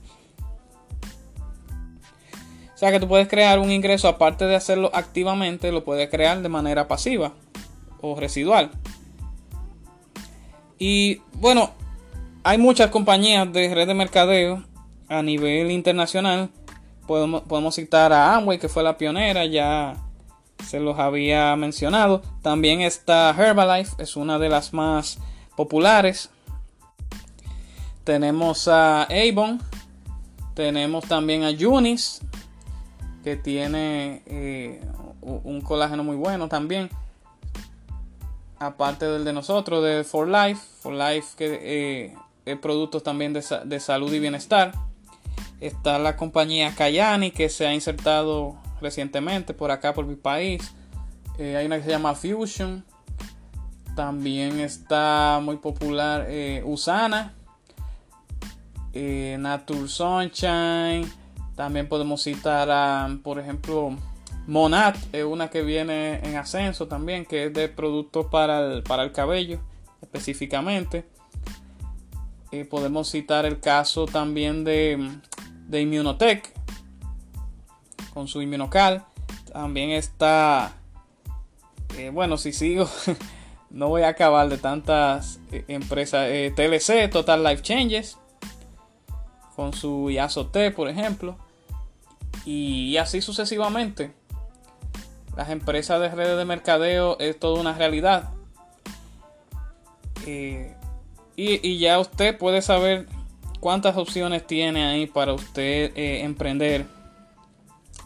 O 2.75 2.79
sea 2.81 2.93
que 2.93 3.01
tú 3.01 3.09
puedes 3.09 3.29
crear 3.29 3.59
un 3.59 3.71
ingreso 3.71 4.09
aparte 4.09 4.47
de 4.47 4.55
hacerlo 4.55 4.91
activamente, 4.95 5.73
lo 5.73 5.85
puedes 5.85 6.09
crear 6.09 6.41
de 6.41 6.49
manera 6.49 6.89
pasiva 6.89 7.35
o 8.01 8.19
residual. 8.19 8.71
Y 10.79 11.21
bueno, 11.35 11.73
hay 12.43 12.57
muchas 12.57 12.91
compañías 12.91 13.53
de 13.53 13.75
red 13.75 13.87
de 13.87 13.95
mercadeo 13.95 14.65
a 15.09 15.23
nivel 15.23 15.71
internacional. 15.71 16.49
Podemos, 17.07 17.43
podemos 17.43 17.75
citar 17.75 18.13
a 18.13 18.37
Amway, 18.37 18.59
que 18.59 18.69
fue 18.69 18.83
la 18.83 18.97
pionera, 18.97 19.45
ya 19.45 19.97
se 20.65 20.81
los 20.81 20.99
había 20.99 21.55
mencionado. 21.57 22.23
También 22.43 22.81
está 22.81 23.31
Herbalife, 23.31 24.03
es 24.03 24.17
una 24.17 24.39
de 24.39 24.49
las 24.49 24.73
más 24.73 25.19
populares. 25.57 26.31
Tenemos 28.05 28.69
a 28.69 29.03
Avon, 29.05 29.61
tenemos 30.55 31.05
también 31.07 31.45
a 31.45 31.51
Unis, 31.51 32.21
que 33.23 33.37
tiene 33.37 34.23
eh, 34.27 34.81
un 35.21 35.61
colágeno 35.61 36.05
muy 36.05 36.17
bueno 36.17 36.49
también. 36.49 36.91
Aparte 38.59 39.07
del 39.07 39.25
de 39.25 39.33
nosotros, 39.33 39.83
de 39.83 40.05
For 40.05 40.29
Life. 40.29 40.61
For 40.81 40.93
Life 40.93 41.29
que 41.37 41.59
eh, 41.63 42.15
es 42.45 42.59
productos 42.59 43.03
también 43.03 43.33
de, 43.33 43.45
de, 43.65 43.81
salud 43.81 44.13
y 44.13 44.19
bienestar. 44.19 44.73
Está 45.61 45.99
la 45.99 46.17
compañía 46.17 46.75
Kayani 46.75 47.31
que 47.31 47.49
se 47.49 47.67
ha 47.67 47.75
insertado 47.75 48.60
recientemente 48.81 49.55
por 49.55 49.71
acá, 49.71 49.95
por 49.95 50.07
mi 50.07 50.17
país. 50.17 50.73
Eh, 51.39 51.57
hay 51.57 51.67
una 51.67 51.79
que 51.79 51.85
se 51.85 51.91
llama 51.91 52.15
Fusion. 52.15 52.85
También 53.97 54.61
está 54.61 55.41
muy 55.43 55.57
popular 55.57 56.27
eh, 56.29 56.63
Usana. 56.65 57.35
Eh, 58.93 59.39
Sunshine. 59.87 61.11
También 61.57 61.89
podemos 61.89 62.23
citar 62.23 63.11
por 63.23 63.39
ejemplo, 63.39 63.97
Monat, 64.47 64.97
es 65.13 65.25
una 65.25 65.51
que 65.51 65.63
viene 65.63 66.21
en 66.23 66.37
ascenso 66.37 66.89
también, 66.89 67.27
que 67.27 67.47
es 67.47 67.55
de 67.55 67.69
productos 67.69 68.27
para 68.27 68.73
el, 68.73 68.83
para 68.83 69.03
el 69.03 69.13
cabello 69.13 69.61
específicamente. 70.01 71.05
podemos 72.71 73.11
citar 73.11 73.45
el 73.45 73.61
caso 73.61 74.07
también 74.07 74.65
de, 74.65 75.11
de 75.69 75.83
Immunotech 75.83 76.60
con 78.21 78.29
su 78.29 78.43
Immunocal. 78.43 79.03
También 79.51 79.93
está, 79.93 80.75
eh, 81.97 82.11
bueno, 82.11 82.37
si 82.37 82.53
sigo, 82.53 82.87
no 83.71 83.89
voy 83.89 84.03
a 84.03 84.09
acabar 84.09 84.51
de 84.51 84.59
tantas 84.59 85.41
eh, 85.51 85.65
empresas. 85.69 86.27
Eh, 86.29 86.53
TLC, 86.55 87.11
Total 87.11 87.43
Life 87.43 87.63
Changes, 87.63 88.19
con 89.57 89.73
su 89.73 90.15
T, 90.53 90.71
por 90.71 90.89
ejemplo. 90.91 91.39
Y, 92.45 92.99
así 92.99 93.23
sucesivamente. 93.23 94.13
Las 95.35 95.49
empresas 95.49 95.99
de 95.99 96.11
redes 96.11 96.37
de 96.37 96.45
mercadeo 96.45 97.19
es 97.21 97.39
toda 97.39 97.59
una 97.59 97.73
realidad. 97.73 98.35
y, 100.27 100.67
y, 101.37 101.79
ya 101.79 101.99
usted 101.99 102.37
puede 102.37 102.61
saber 102.61 103.07
cuántas 103.61 103.97
opciones 103.97 104.47
tiene 104.47 104.85
ahí 104.85 105.07
para 105.07 105.33
usted 105.33 105.93
emprender 105.97 107.00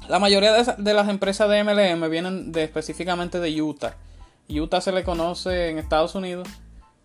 la 0.08 0.18
mayoría 0.18 0.52
de, 0.52 0.94
las 0.94 1.08
empresas 1.08 1.48
de 1.48 1.64
MLM 1.64 2.10
vienen 2.10 2.52
específicamente 2.54 3.40
de 3.40 3.62
Utah. 3.62 3.96
Utah 4.48 4.80
se 4.80 4.92
le 4.92 5.02
conoce 5.02 5.70
en 5.70 5.78
Estados 5.78 6.14
Unidos 6.14 6.46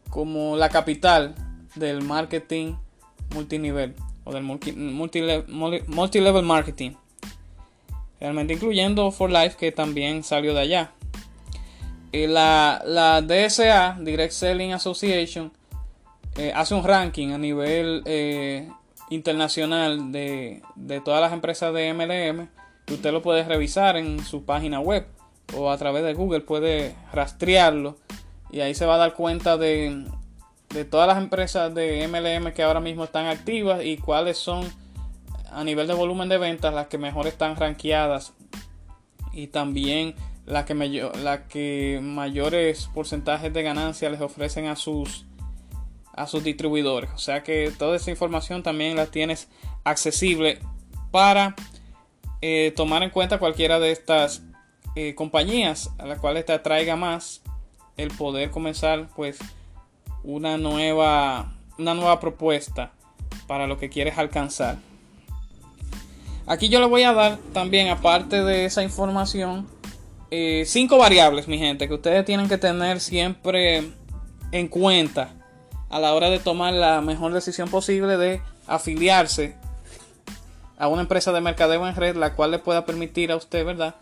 como 0.10 0.58
la 0.58 0.70
capital 0.70 1.36
del 1.76 2.02
marketing 2.02 2.76
multinivel 3.34 3.96
o 4.26 4.34
del 4.34 4.44
multilevel 4.44 6.44
marketing. 6.44 6.92
Realmente 8.20 8.54
incluyendo 8.54 9.12
For 9.12 9.32
Life 9.32 9.56
que 9.58 9.72
también 9.72 10.24
salió 10.24 10.54
de 10.54 10.60
allá. 10.60 10.92
Y 12.12 12.28
la, 12.28 13.24
DSA, 13.26 13.98
Direct 14.02 14.34
Selling 14.34 14.74
Association, 14.74 15.54
eh, 16.36 16.52
hace 16.54 16.74
un 16.74 16.84
ranking 16.84 17.30
a 17.30 17.38
nivel 17.38 18.02
eh, 18.06 18.68
internacional 19.10 20.12
de 20.12 20.62
todas 21.06 21.22
las 21.22 21.32
empresas 21.32 21.74
de 21.74 21.94
MLM 21.94 22.60
Usted 22.92 23.12
lo 23.12 23.22
puede 23.22 23.44
revisar 23.44 23.98
en 23.98 24.24
su 24.24 24.44
página 24.44 24.80
web 24.80 25.06
o 25.56 25.72
a 25.72 25.78
través 25.78 26.04
de 26.04 26.14
Google 26.14 26.42
puede 26.42 26.96
rastrearlo 27.12 27.98
y 28.52 28.62
ahí 28.62 28.74
se 28.74 28.86
va 28.86 28.96
a 28.96 28.98
dar 28.98 29.14
cuenta 29.14 29.58
de, 29.58 30.06
todas 30.90 31.08
las 31.08 31.18
empresas 31.18 31.74
de 31.74 32.08
MLM 32.08 32.52
que 32.54 32.64
ahora 32.64 32.80
mismo 32.80 33.04
están 33.04 33.28
activas 33.28 33.84
y 33.84 33.98
cuáles 33.98 34.38
son 34.38 34.66
a 35.52 35.64
nivel 35.64 35.88
de 35.88 35.94
volumen 35.94 36.30
de 36.30 36.38
ventas 36.38 36.74
las 36.74 36.88
que 36.88 36.98
mejor 36.98 37.28
están 37.28 37.56
rankeadas 37.56 38.34
y 39.34 39.48
también 39.48 40.16
las 40.46 40.66
que, 40.66 40.74
la 40.74 41.48
que 41.48 42.00
mayores 42.02 42.90
porcentajes 42.94 43.54
de 43.54 43.64
ganancia 43.64 44.10
les 44.10 44.22
ofrecen 44.22 44.66
a 44.66 44.76
sus 44.76 45.26
a 46.14 46.28
sus 46.28 46.44
distribuidores. 46.44 47.10
O 47.16 47.18
sea 47.18 47.44
que 47.44 47.72
toda 47.78 47.96
esa 47.96 48.12
información 48.12 48.62
también 48.62 48.98
la 48.98 49.06
tienes 49.06 49.48
accesible 49.86 50.60
para 51.12 51.56
eh, 52.42 52.74
tomar 52.76 53.04
en 53.04 53.10
cuenta 53.10 53.40
cualquiera 53.40 53.80
de 53.80 53.92
estas 53.92 54.42
eh, 54.96 55.16
compañías 55.16 55.92
a 55.98 56.06
las 56.06 56.20
cuales 56.20 56.46
te 56.46 56.54
atraiga 56.54 56.96
más 56.96 57.42
el 57.98 58.10
poder 58.12 58.50
comenzar 58.50 59.10
pues 59.16 59.40
una 60.24 60.58
nueva 60.58 61.54
una 61.78 61.94
nueva 61.94 62.20
propuesta 62.20 62.92
para 63.48 63.68
lo 63.68 63.78
que 63.78 63.90
quieres 63.90 64.18
alcanzar. 64.18 64.78
Aquí 66.46 66.70
yo 66.70 66.80
le 66.80 66.88
voy 66.88 67.04
a 67.04 67.14
dar 67.14 67.38
también 67.54 67.90
aparte 67.90 68.44
de 68.44 68.66
esa 68.66 68.84
información 68.84 69.68
eh, 70.32 70.64
cinco 70.66 70.98
variables 70.98 71.48
mi 71.48 71.58
gente 71.58 71.88
que 71.88 71.94
ustedes 71.96 72.24
tienen 72.26 72.48
que 72.48 72.58
tener 72.58 73.00
siempre 73.00 73.90
en 74.52 74.68
cuenta 74.68 75.34
a 75.90 76.00
la 76.00 76.14
hora 76.14 76.30
de 76.30 76.40
tomar 76.40 76.74
la 76.74 77.02
mejor 77.02 77.34
decisión 77.34 77.70
posible 77.70 78.18
de 78.18 78.42
afiliarse 78.68 79.56
a 80.80 80.88
una 80.88 81.02
empresa 81.02 81.32
de 81.34 81.42
mercadeo 81.42 81.86
en 81.88 81.96
red, 81.96 82.16
la 82.16 82.34
cual 82.34 82.52
le 82.52 82.60
pueda 82.60 82.86
permitir 82.86 83.32
a 83.32 83.36
usted, 83.36 83.66
¿verdad? 83.66 83.96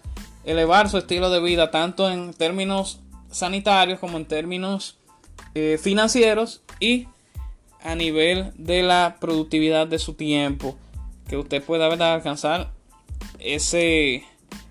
Elevar 0.46 0.90
su 0.90 1.00
estilo 1.00 1.30
de 1.32 1.42
vida 1.42 1.72
tanto 1.72 2.10
en 2.10 2.34
términos 2.34 3.00
sanitarios 3.32 4.00
como 4.00 4.18
en 4.18 4.26
términos 4.26 4.98
eh, 5.56 5.80
financieros 5.82 6.62
y 6.80 7.08
a 7.82 7.96
nivel 7.96 8.54
de 8.56 8.84
la 8.84 9.18
productividad 9.20 9.88
de 9.88 9.98
su 9.98 10.14
tiempo. 10.14 10.78
Que 11.28 11.36
usted 11.36 11.64
pueda, 11.64 11.90
¿verdad? 11.90 12.14
Alcanzar 12.14 12.72
ese, 13.40 14.24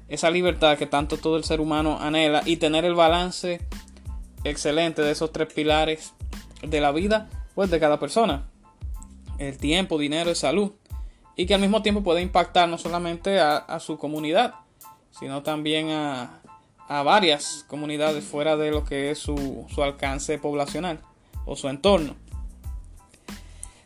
esa 0.08 0.30
libertad 0.30 0.78
que 0.78 0.86
tanto 0.86 1.18
todo 1.18 1.36
el 1.36 1.44
ser 1.44 1.60
humano 1.60 1.98
anhela 2.00 2.42
y 2.46 2.56
tener 2.56 2.84
el 2.84 2.94
balance 2.94 3.60
excelente 4.44 5.02
de 5.02 5.10
esos 5.10 5.32
tres 5.32 5.52
pilares 5.52 6.14
de 6.62 6.80
la 6.80 6.92
vida, 6.92 7.28
pues 7.56 7.68
de 7.68 7.80
cada 7.80 7.98
persona. 7.98 8.48
El 9.38 9.58
tiempo, 9.58 9.98
dinero 9.98 10.30
y 10.30 10.36
salud 10.36 10.72
y 11.36 11.46
que 11.46 11.54
al 11.54 11.60
mismo 11.60 11.82
tiempo 11.82 12.02
puede 12.02 12.22
impactar 12.22 12.68
no 12.68 12.78
solamente 12.78 13.38
a, 13.38 13.78
su 13.78 13.98
comunidad, 13.98 14.54
sino 15.10 15.42
también 15.42 15.90
a, 15.90 16.40
varias 16.88 17.64
comunidades 17.68 18.24
fuera 18.24 18.56
de 18.56 18.70
lo 18.70 18.84
que 18.84 19.10
es 19.10 19.18
su, 19.18 19.66
alcance 19.82 20.38
poblacional 20.38 21.00
o 21.44 21.54
su 21.54 21.68
entorno. 21.68 22.16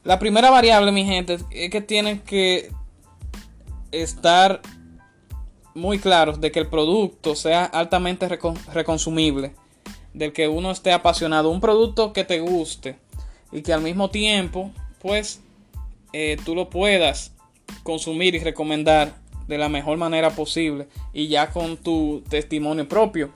La 0.05 0.19
primera 0.19 0.51
variable, 0.51 0.93
mi 0.93 1.05
gente, 1.05 1.39
es 1.51 1.71
que 1.71 1.81
tienen 1.81 2.21
que 2.21 2.71
estar 3.91 4.63
muy 5.75 5.99
claros 5.99 6.41
de 6.41 6.53
que 6.53 6.61
el 6.61 6.69
producto 6.69 7.35
sea 7.35 7.65
altamente 7.65 8.29
reconsumible, 8.29 9.55
del 10.15 10.33
que 10.33 10.49
uno 10.49 10.71
esté 10.71 10.93
apasionado, 10.93 11.51
un 11.51 11.61
producto 11.61 12.13
que 12.13 12.25
te 12.25 12.41
guste 12.41 12.99
y 13.51 13.63
que 13.63 13.73
al 13.73 13.83
mismo 13.83 14.11
tiempo, 14.11 14.71
pues, 15.01 15.41
eh, 16.13 16.37
tú 16.45 16.55
lo 16.55 16.71
puedas 16.71 17.33
consumir 17.83 18.35
y 18.35 18.39
recomendar 18.39 19.15
de 19.47 19.59
la 19.59 19.69
mejor 19.69 19.99
manera 19.99 20.31
posible 20.31 20.89
y 21.13 21.29
ya 21.29 21.51
con 21.51 21.77
tu 21.77 22.23
testimonio 22.29 22.89
propio. 22.89 23.31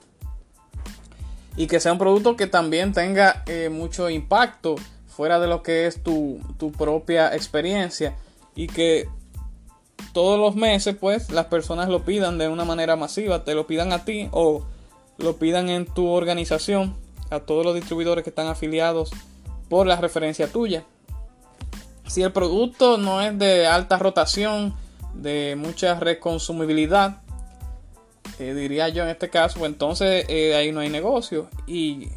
Y 1.57 1.67
que 1.67 1.79
sea 1.79 1.93
un 1.93 1.97
producto 1.97 2.35
que 2.35 2.47
también 2.47 2.93
tenga 2.93 3.43
eh, 3.47 3.69
mucho 3.69 4.09
impacto 4.09 4.75
fuera 5.07 5.39
de 5.39 5.47
lo 5.47 5.63
que 5.63 5.87
es 5.87 6.03
tu, 6.03 6.39
tu 6.57 6.71
propia 6.71 7.33
experiencia 7.33 8.15
y 8.55 8.67
que 8.67 9.07
todos 10.13 10.39
los 10.39 10.55
meses 10.55 10.95
pues 10.99 11.31
las 11.31 11.45
personas 11.45 11.89
lo 11.89 12.03
pidan 12.03 12.37
de 12.37 12.47
una 12.47 12.65
manera 12.65 12.95
masiva, 12.95 13.43
te 13.43 13.53
lo 13.53 13.67
pidan 13.67 13.91
a 13.91 14.05
ti 14.05 14.29
o 14.31 14.65
lo 15.17 15.37
pidan 15.37 15.69
en 15.69 15.85
tu 15.85 16.07
organización, 16.07 16.95
a 17.29 17.39
todos 17.41 17.65
los 17.65 17.75
distribuidores 17.75 18.23
que 18.23 18.29
están 18.29 18.47
afiliados 18.47 19.11
por 19.69 19.87
la 19.87 19.95
referencia 19.97 20.47
tuya. 20.47 20.85
Si 22.07 22.21
el 22.21 22.31
producto 22.31 22.97
no 22.97 23.21
es 23.21 23.37
de 23.37 23.67
alta 23.67 23.97
rotación, 23.97 24.73
de 25.13 25.55
mucha 25.57 25.99
reconsumibilidad, 25.99 27.21
eh, 28.39 28.53
diría 28.53 28.89
yo 28.89 29.03
en 29.03 29.09
este 29.09 29.29
caso, 29.29 29.59
pues 29.59 29.71
entonces 29.71 30.25
eh, 30.27 30.55
ahí 30.55 30.71
no 30.71 30.81
hay 30.81 30.89
negocio. 30.89 31.47
Y, 31.67 32.09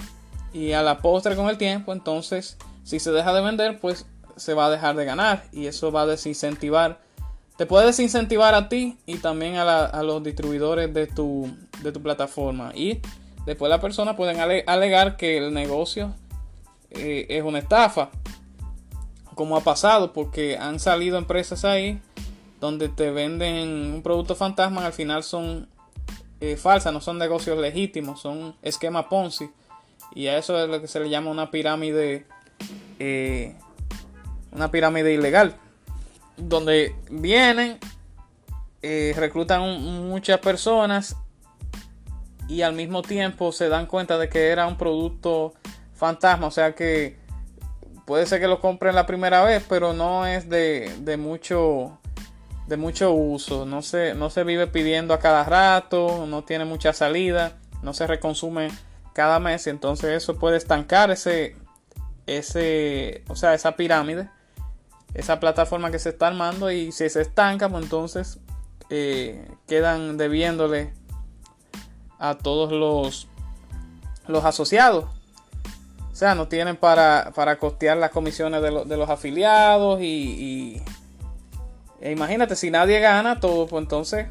y 0.53 0.73
a 0.73 0.83
la 0.83 0.99
postre 0.99 1.37
con 1.37 1.49
el 1.49 1.59
tiempo, 1.59 1.93
entonces 1.93 2.57
si 2.89 2.99
se 2.99 3.13
deja 3.13 3.35
de 3.35 3.43
vender, 3.43 3.79
pues 3.81 4.07
se 4.37 4.55
va 4.55 4.67
a 4.67 4.71
dejar 4.71 4.97
de 4.97 5.05
ganar. 5.05 5.45
Y 5.53 5.67
eso 5.67 5.93
va 5.93 6.03
a 6.03 6.07
desincentivar. 6.07 7.01
Te 7.57 7.67
puede 7.67 7.87
desincentivar 7.87 8.55
a 8.55 8.69
ti 8.69 8.97
y 9.05 9.17
también 9.17 9.57
a, 9.57 10.03
los 10.03 10.23
distribuidores 10.23 10.95
de 10.95 11.07
tu, 11.07 11.51
de 11.83 11.93
tu, 11.93 12.01
plataforma. 12.03 12.73
Y 12.75 13.01
después 13.45 13.69
la 13.69 13.81
persona 13.81 14.17
pueden 14.17 14.41
alegar 14.41 15.17
que 15.17 15.37
el 15.39 15.53
negocio 15.53 16.15
eh, 16.91 17.27
es 17.29 17.43
una 17.43 17.59
estafa. 17.59 18.11
Como 19.39 19.57
ha 19.57 19.61
pasado, 19.61 20.13
porque 20.13 20.59
han 20.59 20.81
salido 20.81 21.17
empresas 21.17 21.65
ahí 21.65 22.03
donde 22.61 22.89
te 22.89 23.13
venden 23.13 23.95
un 23.95 24.03
producto 24.03 24.35
fantasma, 24.35 24.85
al 24.85 24.93
final 24.93 25.23
son 25.23 25.69
eh, 26.41 26.57
falsas, 26.57 26.93
no 26.93 27.01
son 27.01 27.19
negocios 27.19 27.57
legítimos, 27.57 28.21
son 28.21 28.57
esquema 28.63 29.09
Ponzi. 29.09 29.49
Y 30.13 30.27
a 30.27 30.39
eso 30.39 30.61
es 30.61 30.69
lo 30.69 30.81
que 30.81 30.89
se 30.89 30.99
le 30.99 31.09
llama 31.09 31.31
una 31.31 31.53
pirámide, 31.53 32.27
eh, 32.99 33.55
una 34.51 34.73
pirámide 34.73 35.15
ilegal, 35.15 35.55
donde 36.37 36.97
vienen, 37.09 37.79
eh, 38.83 39.15
reclutan 39.17 40.09
muchas 40.09 40.41
personas 40.41 41.15
y 42.49 42.63
al 42.63 42.73
mismo 42.73 43.03
tiempo 43.03 43.53
se 43.53 43.69
dan 43.69 43.87
cuenta 43.87 44.19
de 44.19 44.29
que 44.29 44.49
era 44.49 44.67
un 44.67 44.77
producto 44.77 45.55
fantasma, 45.95 46.49
o 46.49 46.51
sea 46.51 46.75
que 46.75 47.28
puede 48.09 48.25
ser 48.25 48.41
que 48.41 48.49
lo 48.49 48.59
compren 48.59 48.95
la 48.95 49.05
primera 49.05 49.45
vez, 49.45 49.63
pero 49.69 49.93
no 49.93 50.27
es 50.27 50.49
de, 50.49 50.91
de 51.01 51.19
mucho 51.19 51.99
de 52.67 52.79
mucho 52.79 53.13
uso, 53.13 53.67
no 53.67 53.83
se, 53.83 54.15
no 54.15 54.31
se 54.31 54.45
vive 54.45 54.67
pidiendo 54.67 55.13
a 55.13 55.19
cada 55.19 55.45
rato, 55.45 56.25
no 56.27 56.43
tiene 56.43 56.65
mucha 56.65 56.95
salida, 56.95 57.59
no 57.83 57.93
se 57.93 58.07
reconsume 58.07 58.71
cada 59.13 59.41
mes, 59.41 59.67
entonces 59.67 60.23
eso 60.23 60.39
puede 60.39 60.57
estancar 60.57 61.11
ese, 61.11 61.55
ese, 62.27 63.25
o 63.29 63.37
sea, 63.37 63.53
esa 63.53 63.77
pirámide, 63.77 64.31
esa 65.13 65.39
plataforma 65.39 65.91
que 65.91 65.99
se 65.99 66.09
está 66.09 66.29
armando 66.29 66.71
y 66.71 66.93
si 66.93 67.11
se 67.11 67.21
estanca, 67.21 67.69
pues 67.69 67.85
entonces 67.85 68.39
eh, 68.89 69.51
quedan 69.67 70.17
debiéndole 70.17 70.95
a 72.19 72.39
todos 72.39 72.73
los, 72.73 73.29
los 74.27 74.47
asociados. 74.47 75.18
O 76.19 76.21
sea, 76.21 76.35
no 76.35 76.49
tienen 76.49 76.77
para, 76.77 77.31
para 77.33 77.59
costear 77.59 77.97
las 77.97 78.11
comisiones 78.11 78.61
de, 78.61 78.85
de 78.85 78.97
los 78.97 79.09
afiliados 79.09 80.01
y 80.03 80.83
e 82.01 82.13
imagínate, 82.13 82.55
si 82.55 82.71
nadie 82.71 83.01
gana 83.01 83.41
todo, 83.41 83.67
pues 83.67 83.83
entonces 83.83 84.27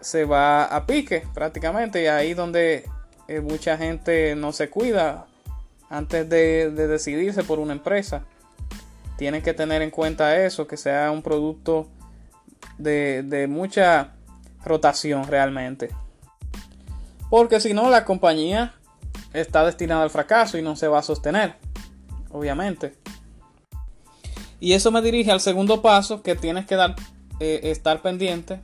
se 0.00 0.24
va 0.24 0.64
a 0.64 0.86
pique 0.86 1.26
prácticamente. 1.34 2.02
Y 2.02 2.06
ahí 2.06 2.34
donde 2.34 2.84
eh, 3.26 3.40
mucha 3.40 3.76
gente 3.76 4.36
no 4.36 4.52
se 4.52 4.70
cuida 4.70 5.26
antes 5.90 6.28
de, 6.28 6.70
decidirse 6.70 7.42
por 7.42 7.58
una 7.58 7.72
empresa. 7.72 8.24
Tienen 9.16 9.42
que 9.42 9.54
tener 9.54 9.82
en 9.82 9.90
cuenta 9.90 10.36
eso, 10.44 10.68
que 10.68 10.76
sea 10.76 11.10
un 11.10 11.22
producto 11.22 11.88
de, 12.76 13.24
de 13.24 13.48
mucha 13.48 14.14
rotación 14.64 15.26
realmente. 15.26 15.90
Porque 17.28 17.60
si 17.60 17.74
no, 17.74 17.90
la 17.90 18.04
compañía 18.04 18.77
está 19.32 19.64
destinada 19.64 20.02
al 20.02 20.10
fracaso 20.10 20.58
y 20.58 20.62
no 20.62 20.76
se 20.76 20.88
va 20.88 20.98
a 20.98 21.02
sostener, 21.02 21.56
obviamente. 22.30 22.94
Y 24.60 24.72
eso 24.72 24.90
me 24.90 25.02
dirige 25.02 25.30
al 25.30 25.40
segundo 25.40 25.82
paso 25.82 26.22
que 26.22 26.34
tienes 26.34 26.66
que 26.66 26.74
dar, 26.74 26.96
eh, 27.40 27.60
estar 27.64 28.02
pendiente 28.02 28.60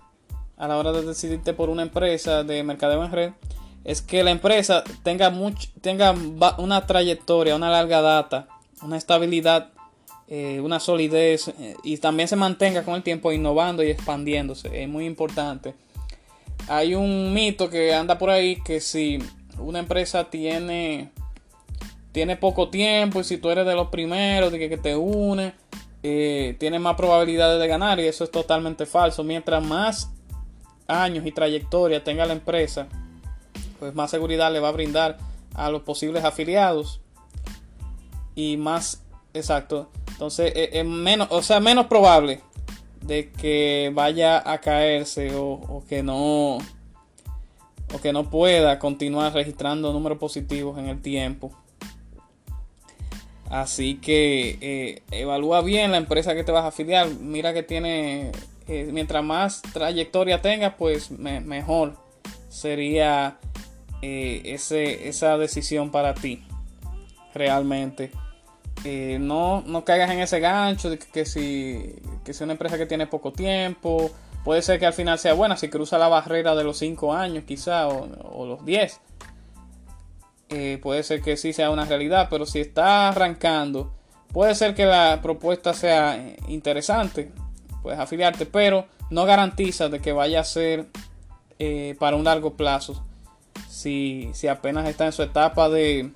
a 0.56 0.68
la 0.68 0.76
hora 0.76 0.92
de 0.92 1.02
decidirte 1.02 1.52
por 1.52 1.70
una 1.70 1.82
empresa 1.82 2.42
de 2.42 2.62
mercadeo 2.62 3.04
en 3.04 3.12
red. 3.12 3.32
Es 3.84 4.00
que 4.00 4.24
la 4.24 4.30
empresa 4.30 4.82
tenga, 5.02 5.32
tenga 5.80 6.14
una 6.58 6.86
trayectoria, 6.86 7.54
una 7.54 7.70
larga 7.70 8.00
data, 8.00 8.48
una 8.82 8.96
estabilidad, 8.96 9.70
eh, 10.26 10.60
una 10.60 10.80
solidez 10.80 11.48
eh, 11.48 11.76
y 11.84 11.98
también 11.98 12.28
se 12.28 12.36
mantenga 12.36 12.82
con 12.82 12.94
el 12.94 13.02
tiempo 13.02 13.30
innovando 13.30 13.82
y 13.82 13.90
expandiéndose. 13.90 14.82
Es 14.82 14.88
muy 14.88 15.04
importante. 15.04 15.74
Hay 16.66 16.94
un 16.94 17.34
mito 17.34 17.68
que 17.68 17.94
anda 17.94 18.16
por 18.16 18.30
ahí 18.30 18.56
que 18.62 18.80
si 18.80 19.18
una 19.58 19.78
empresa 19.78 20.30
tiene, 20.30 21.10
tiene 22.12 22.36
poco 22.36 22.68
tiempo 22.68 23.20
y 23.20 23.24
si 23.24 23.38
tú 23.38 23.50
eres 23.50 23.66
de 23.66 23.74
los 23.74 23.88
primeros 23.88 24.52
de 24.52 24.68
que, 24.68 24.76
te 24.76 24.96
une, 24.96 25.54
eh, 26.02 26.56
tiene 26.58 26.78
más 26.78 26.96
probabilidades 26.96 27.60
de 27.60 27.68
ganar 27.68 27.98
y 28.00 28.06
eso 28.06 28.24
es 28.24 28.30
totalmente 28.30 28.86
falso. 28.86 29.24
Mientras 29.24 29.64
más 29.64 30.10
años 30.86 31.26
y 31.26 31.32
trayectoria 31.32 32.04
tenga 32.04 32.26
la 32.26 32.34
empresa, 32.34 32.88
pues 33.78 33.94
más 33.94 34.10
seguridad 34.10 34.52
le 34.52 34.60
va 34.60 34.68
a 34.68 34.72
brindar 34.72 35.18
a 35.54 35.70
los 35.70 35.82
posibles 35.82 36.24
afiliados 36.24 37.00
y 38.34 38.56
más 38.56 39.02
exacto. 39.32 39.90
Entonces 40.08 40.52
eh, 40.54 40.70
es, 40.72 40.84
menos, 40.84 41.28
o 41.30 41.42
sea, 41.42 41.60
menos 41.60 41.86
probable 41.86 42.40
de 43.00 43.30
que 43.30 43.90
vaya 43.94 44.50
a 44.50 44.60
caerse 44.60 45.32
o 45.34 45.84
que 45.88 46.02
no 46.02 46.58
que 48.00 48.12
no 48.12 48.30
pueda 48.30 48.78
continuar 48.78 49.32
registrando 49.32 49.92
números 49.92 50.18
positivos 50.18 50.78
en 50.78 50.86
el 50.86 51.00
tiempo. 51.00 51.52
Así 53.50 53.96
que 53.96 54.58
eh, 54.60 55.02
evalúa 55.12 55.62
bien 55.62 55.92
la 55.92 55.98
empresa 55.98 56.34
que 56.34 56.42
te 56.42 56.50
vas 56.50 56.64
a 56.64 56.68
afiliar. 56.68 57.08
Mira 57.20 57.54
que 57.54 57.62
tiene, 57.62 58.32
eh, 58.66 58.88
mientras 58.92 59.22
más 59.22 59.62
trayectoria 59.62 60.42
tenga, 60.42 60.76
pues 60.76 61.10
mejor 61.12 61.96
sería 62.48 63.38
eh, 64.02 64.42
esa 64.44 65.38
decisión 65.38 65.90
para 65.90 66.14
ti. 66.14 66.42
Realmente. 67.32 68.10
no, 69.20 69.62
no 69.66 69.84
caigas 69.84 70.10
en 70.10 70.20
ese 70.20 70.40
gancho 70.40 70.90
de 70.90 70.98
que, 70.98 71.24
si 71.24 71.94
que 72.24 72.32
sea 72.32 72.44
una 72.46 72.54
empresa 72.54 72.76
que 72.76 72.86
tiene 72.86 73.06
poco 73.06 73.32
tiempo. 73.32 74.10
Puede 74.44 74.60
ser 74.60 74.78
que 74.78 74.86
al 74.86 74.92
final 74.92 75.18
sea 75.18 75.32
buena 75.32 75.56
si 75.56 75.68
cruza 75.68 75.96
la 75.96 76.08
barrera 76.08 76.54
de 76.54 76.64
los 76.64 76.76
5 76.76 77.14
años 77.14 77.44
quizá 77.44 77.88
o, 77.88 78.46
los 78.46 78.64
10 78.64 79.00
eh, 80.50 80.78
puede 80.82 81.02
ser 81.02 81.22
que 81.22 81.38
sí 81.38 81.54
sea 81.54 81.70
una 81.70 81.86
realidad, 81.86 82.28
pero 82.30 82.44
si 82.44 82.60
está 82.60 83.08
arrancando, 83.08 83.92
puede 84.32 84.54
ser 84.54 84.74
que 84.74 84.84
la 84.84 85.20
propuesta 85.22 85.72
sea 85.72 86.16
eh, 86.16 86.36
interesante, 86.48 87.32
puedes 87.82 87.98
afiliarte, 87.98 88.44
pero 88.44 88.86
no 89.10 89.24
garantiza 89.24 89.88
de 89.88 90.00
que 90.00 90.12
vaya 90.12 90.40
a 90.40 90.44
ser 90.44 90.86
eh, 91.58 91.96
para 91.98 92.16
un 92.16 92.24
largo 92.24 92.54
plazo. 92.54 93.02
Si, 93.68 94.30
si, 94.34 94.46
apenas 94.46 94.86
está 94.86 95.06
en 95.06 95.12
su 95.12 95.22
etapa 95.22 95.68
de, 95.70 96.10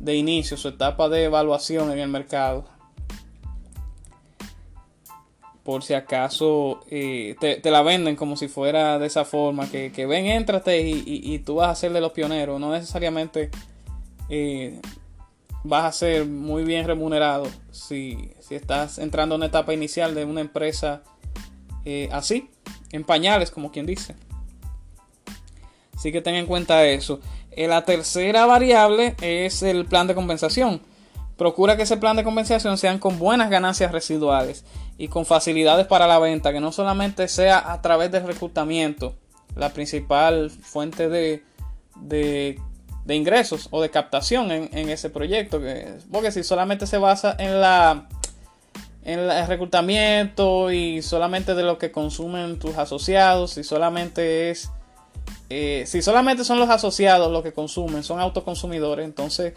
de 0.00 0.14
inicio, 0.16 0.56
su 0.56 0.68
etapa 0.68 1.08
de 1.08 1.24
evaluación 1.24 1.92
en 1.92 2.00
el 2.00 2.08
mercado 2.08 2.64
por 5.66 5.82
si 5.82 5.94
acaso 5.94 6.84
eh, 6.88 7.34
te, 7.40 7.70
la 7.72 7.82
venden 7.82 8.14
como 8.14 8.36
si 8.36 8.46
fuera 8.46 9.00
de 9.00 9.08
esa 9.08 9.24
forma, 9.24 9.68
que, 9.68 10.06
ven, 10.06 10.26
éntrate 10.26 10.80
y, 10.80 11.40
tú 11.40 11.56
vas 11.56 11.70
a 11.70 11.74
ser 11.74 11.92
de 11.92 12.00
los 12.00 12.12
pioneros, 12.12 12.60
no 12.60 12.70
necesariamente 12.70 13.50
eh, 14.28 14.80
vas 15.64 15.84
a 15.86 15.90
ser 15.90 16.24
muy 16.24 16.62
bien 16.62 16.86
remunerado 16.86 17.48
si, 17.72 18.30
estás 18.48 18.98
entrando 18.98 19.34
en 19.34 19.40
una 19.40 19.46
etapa 19.46 19.74
inicial 19.74 20.14
de 20.14 20.24
una 20.24 20.40
empresa 20.40 21.02
eh, 21.84 22.08
así, 22.12 22.48
en 22.92 23.02
pañales, 23.02 23.50
como 23.50 23.72
quien 23.72 23.86
dice. 23.86 24.14
Así 25.96 26.12
que 26.12 26.20
ten 26.20 26.36
en 26.36 26.46
cuenta 26.46 26.86
eso. 26.86 27.18
la 27.56 27.84
tercera 27.84 28.46
variable 28.46 29.16
es 29.20 29.64
el 29.64 29.84
plan 29.84 30.06
de 30.06 30.14
compensación. 30.14 30.80
Procura 31.36 31.76
que 31.76 31.82
ese 31.82 31.98
plan 31.98 32.16
de 32.16 32.24
compensación 32.24 32.78
sean 32.78 32.98
con 32.98 33.18
buenas 33.18 33.50
ganancias 33.50 33.92
residuales 33.92 34.64
y 34.96 35.08
con 35.08 35.26
facilidades 35.26 35.86
para 35.86 36.06
la 36.06 36.18
venta, 36.18 36.52
que 36.52 36.60
no 36.60 36.72
solamente 36.72 37.28
sea 37.28 37.72
a 37.72 37.82
través 37.82 38.10
del 38.10 38.26
reclutamiento, 38.26 39.14
la 39.54 39.70
principal 39.70 40.50
fuente 40.50 41.08
de, 41.08 41.42
de, 41.96 42.58
ingresos 43.08 43.68
o 43.70 43.82
de 43.82 43.90
captación 43.90 44.50
en, 44.50 44.88
ese 44.88 45.10
proyecto, 45.10 45.60
porque 46.10 46.32
si 46.32 46.42
solamente 46.42 46.86
se 46.86 46.98
basa 46.98 47.36
en 47.38 47.60
la 47.60 48.08
en 49.04 49.20
el 49.20 49.46
reclutamiento 49.46 50.72
y 50.72 51.00
solamente 51.00 51.54
de 51.54 51.62
lo 51.62 51.78
que 51.78 51.92
consumen 51.92 52.58
tus 52.58 52.76
asociados, 52.76 53.52
si 53.52 53.62
solamente 53.62 54.50
es 54.50 54.68
eh, 55.48 55.84
si 55.86 56.02
solamente 56.02 56.42
son 56.42 56.58
los 56.58 56.68
asociados 56.68 57.30
los 57.30 57.44
que 57.44 57.52
consumen, 57.52 58.02
son 58.02 58.18
autoconsumidores, 58.18 59.04
entonces 59.04 59.54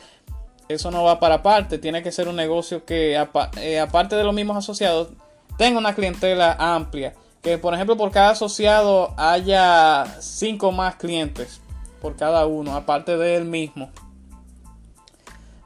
eso 0.70 0.92
no 0.92 1.04
va 1.04 1.20
para 1.20 1.42
parte. 1.44 1.80
Tiene 1.80 2.04
que 2.04 2.12
ser 2.12 2.28
un 2.28 2.36
negocio 2.36 2.86
que, 2.86 3.20
eh, 3.58 3.80
aparte 3.80 4.16
de 4.16 4.24
los 4.24 4.34
mismos 4.34 4.56
asociados, 4.56 5.10
tenga 5.58 5.80
una 5.80 5.96
clientela 5.96 6.56
amplia. 6.58 7.16
Que, 7.42 7.58
por 7.58 7.74
ejemplo, 7.74 7.98
por 7.98 8.12
cada 8.12 8.32
asociado 8.32 9.14
haya 9.18 10.06
cinco 10.22 10.72
más 10.72 10.96
clientes 10.96 11.60
por 12.02 12.16
cada 12.16 12.46
uno, 12.46 12.76
aparte 12.76 13.18
de 13.18 13.36
él 13.36 13.46
mismo. 13.46 13.90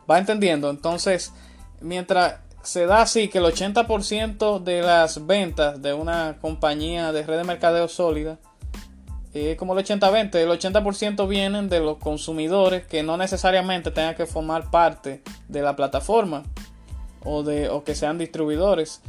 ¿Va 0.09 0.19
entendiendo? 0.19 0.69
Entonces, 0.69 1.33
mientras 1.81 2.35
se 2.63 2.85
da 2.85 3.01
así 3.01 3.27
que 3.27 3.39
el 3.39 3.45
80% 3.45 4.59
de 4.59 4.81
las 4.81 5.27
ventas 5.27 5.81
de 5.81 5.93
una 5.93 6.37
compañía 6.39 7.11
de 7.11 7.23
red 7.23 7.37
de 7.37 7.43
mercadeo 7.43 7.89
sólida 7.89 8.37
es 9.33 9.57
como 9.57 9.77
el 9.77 9.83
80-20. 9.83 10.35
El 10.35 10.49
80% 10.49 11.27
vienen 11.27 11.69
de 11.69 11.79
los 11.79 11.97
consumidores 11.97 12.85
que 12.85 13.03
no 13.03 13.17
necesariamente 13.17 13.91
tengan 13.91 14.15
que 14.15 14.25
formar 14.25 14.69
parte 14.69 15.21
de 15.47 15.61
la 15.61 15.75
plataforma 15.75 16.43
o, 17.23 17.43
de, 17.43 17.69
o 17.69 17.83
que 17.83 17.95
sean 17.95 18.17
distribuidores. 18.17 19.01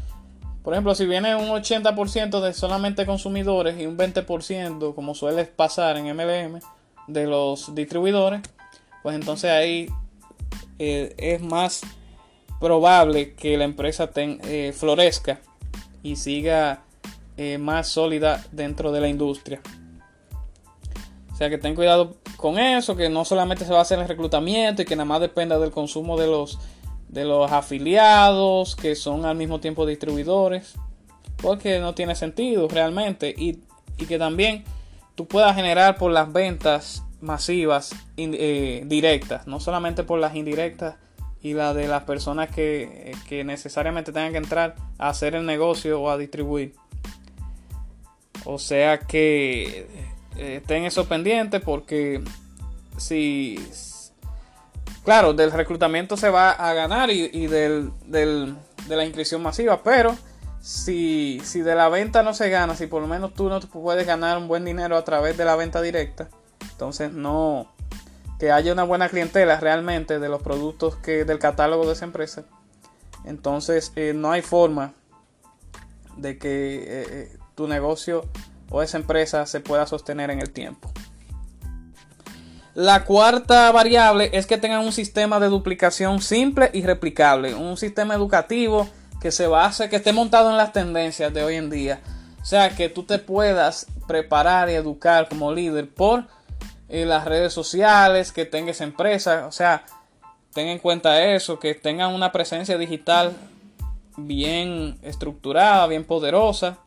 Por 0.63 0.73
ejemplo, 0.73 0.95
si 0.95 1.05
viene 1.05 1.37
un 1.37 1.49
80% 1.49 2.41
de 2.41 2.55
solamente 2.55 3.05
consumidores 3.05 3.79
y 3.79 3.87
un 3.87 3.99
20%, 3.99 4.95
como 4.95 5.15
suele 5.15 5.45
pasar 5.45 5.99
en 5.99 6.07
MLM, 6.17 6.61
de 7.07 7.27
los 7.27 7.75
distribuidores, 7.75 8.41
pues 9.03 9.15
entonces 9.15 9.51
ahí 9.51 9.89
eh, 10.79 11.15
es 11.19 11.43
más 11.43 11.83
probable 12.61 13.35
que 13.35 13.59
la 13.59 13.65
empresa 13.65 14.11
eh, 14.17 14.73
florezca 14.75 15.41
y 16.03 16.17
siga 16.17 16.83
eh, 17.37 17.59
más 17.59 17.89
sólida 17.89 18.43
dentro 18.53 18.91
de 18.91 19.01
la 19.03 19.09
industria. 19.09 19.61
O 21.35 21.37
sea 21.37 21.51
que 21.51 21.59
ten 21.59 21.75
cuidado 21.75 22.15
con 22.37 22.61
eso, 22.61 22.95
que 22.95 23.09
no 23.09 23.25
solamente 23.25 23.65
se 23.65 23.73
va 23.73 23.81
a 23.81 23.83
hacer 23.83 23.99
el 23.99 24.07
reclutamiento 24.07 24.83
y 24.83 24.85
que 24.85 24.95
nada 24.95 25.05
más 25.05 25.21
dependa 25.21 25.59
del 25.59 25.73
consumo 25.73 26.17
de 26.17 26.29
los, 26.29 26.61
de 27.09 27.25
los 27.25 27.51
afiliados, 27.51 28.77
que 28.77 28.95
son 28.95 29.25
al 29.25 29.37
mismo 29.37 29.59
tiempo 29.59 29.85
distribuidores, 29.85 30.75
porque 31.39 31.81
no 31.81 31.93
tiene 31.93 32.15
sentido 32.15 32.69
realmente. 32.69 33.35
Y, 33.37 33.59
que 34.07 34.17
también 34.17 34.63
tú 35.17 35.27
puedas 35.27 35.57
generar 35.57 35.97
por 35.97 36.13
las 36.13 36.33
ventas 36.33 37.03
masivas 37.21 37.97
eh, 38.17 38.85
directas, 38.87 39.47
no 39.49 39.59
solamente 39.59 40.05
por 40.05 40.21
las 40.21 40.37
indirectas 40.37 40.97
y 41.43 41.55
las 41.55 41.75
de 41.75 41.89
las 41.89 42.05
personas 42.05 42.49
que, 42.49 43.13
que 43.29 43.43
necesariamente 43.43 44.13
tengan 44.13 44.33
que 44.33 44.39
entrar 44.39 44.77
a 44.99 45.09
hacer 45.09 45.35
el 45.35 45.47
negocio 45.47 46.01
o 46.01 46.11
a 46.11 46.17
distribuir. 46.19 46.75
O 48.45 48.59
sea 48.59 48.99
que 48.99 50.14
eh, 50.37 50.57
estén 50.63 50.85
eso 50.85 51.07
pendiente 51.07 51.61
porque 51.61 52.23
si 52.97 53.59
claro 55.05 55.33
del 55.33 55.53
reclutamiento 55.53 56.17
se 56.17 56.31
va 56.31 56.51
a 56.51 56.73
ganar 56.73 57.11
y, 57.11 57.47
del, 57.47 57.93
de 58.07 58.57
la 58.89 59.05
inscripción 59.05 59.43
masiva 59.43 59.83
pero 59.83 60.17
si, 60.61 61.41
si 61.45 61.61
de 61.61 61.75
la 61.75 61.89
venta 61.89 62.23
no 62.23 62.35
se 62.35 62.49
gana 62.49 62.75
si 62.75 62.87
por 62.87 63.03
lo 63.03 63.09
menos 63.09 63.35
tú 63.35 63.49
no 63.49 63.61
puedes 63.61 64.07
ganar 64.07 64.39
un 64.39 64.49
buen 64.49 64.65
dinero 64.65 64.97
a 64.97 65.05
través 65.05 65.37
de 65.37 65.45
la 65.45 65.57
venta 65.57 65.83
directa 65.83 66.29
entonces 66.73 67.13
no 67.13 67.73
que 68.39 68.51
haya 68.51 68.73
una 68.73 68.83
buena 68.83 69.09
clientela 69.09 69.61
realmente 69.61 70.19
de 70.19 70.29
los 70.29 70.43
productos 70.43 70.97
que 70.97 71.25
del 71.25 71.39
catálogo 71.39 71.87
de 71.87 71.93
esa 71.93 72.07
empresa 72.07 72.45
entonces 73.25 73.93
eh, 73.97 74.13
no 74.15 74.33
hay 74.33 74.43
forma 74.43 74.95
de 76.17 76.39
que 76.39 76.85
eh, 76.87 77.37
tu 77.55 77.69
negocio 77.69 78.25
o 78.71 78.83
esa 78.83 78.99
empresa 78.99 79.47
se 79.47 79.61
pueda 79.61 79.87
sostener 79.87 80.31
en 80.31 80.41
el 80.41 80.51
tiempo. 80.51 80.91
La 82.75 83.05
cuarta 83.05 83.71
variable 83.71 84.31
es 84.33 84.47
que 84.47 84.59
tengan 84.59 84.85
un 84.85 84.93
sistema 84.93 85.39
de 85.39 85.47
duplicación 85.47 86.21
simple 86.21 86.71
y 86.73 86.83
replicable, 86.83 87.55
un 87.55 87.77
sistema 87.77 88.15
educativo 88.15 88.89
que 89.21 89.31
se 89.31 89.47
base, 89.47 89.89
que 89.89 89.97
esté 89.97 90.13
montado 90.13 90.51
en 90.51 90.57
las 90.57 90.73
tendencias 90.73 91.33
de 91.33 91.45
hoy 91.45 91.55
en 91.55 91.71
día. 91.71 92.01
O 92.43 92.45
sea, 92.45 92.71
que 92.71 92.89
tú 92.89 93.05
te 93.05 93.19
puedas 93.19 93.87
preparar 94.07 94.69
y 94.69 94.75
educar 94.75 95.29
como 95.29 95.53
líder 95.53 95.89
por 95.89 96.27
eh, 96.89 97.07
las 97.07 97.25
redes 97.25 97.53
sociales, 97.53 98.33
que 98.33 98.45
tengas 98.45 98.81
empresa, 98.81 99.47
o 99.47 99.53
sea, 99.53 99.87
ten 100.53 100.69
en 100.69 100.79
cuenta 100.79 101.25
eso, 101.25 101.59
que 101.59 101.75
tengan 101.75 102.13
una 102.13 102.33
presencia 102.33 102.77
digital 102.77 103.33
bien 104.17 104.99
estructurada, 105.03 105.87
bien 105.87 106.05
poderosa, 106.05 106.79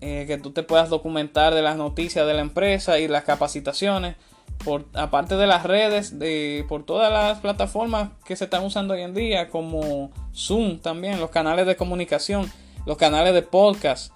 eh, 0.00 0.24
que 0.26 0.38
tú 0.38 0.52
te 0.52 0.62
puedas 0.62 0.90
documentar 0.90 1.54
de 1.54 1.62
las 1.62 1.76
noticias 1.76 2.26
de 2.26 2.34
la 2.34 2.40
empresa 2.40 2.98
y 2.98 3.08
las 3.08 3.24
capacitaciones, 3.24 4.16
por, 4.64 4.84
aparte 4.94 5.36
de 5.36 5.46
las 5.46 5.64
redes, 5.64 6.18
de, 6.18 6.64
por 6.68 6.84
todas 6.84 7.12
las 7.12 7.38
plataformas 7.38 8.10
que 8.24 8.36
se 8.36 8.44
están 8.44 8.64
usando 8.64 8.94
hoy 8.94 9.02
en 9.02 9.14
día, 9.14 9.48
como 9.48 10.10
Zoom 10.34 10.78
también, 10.78 11.20
los 11.20 11.30
canales 11.30 11.66
de 11.66 11.76
comunicación, 11.76 12.50
los 12.86 12.96
canales 12.96 13.34
de 13.34 13.42
podcast, 13.42 14.12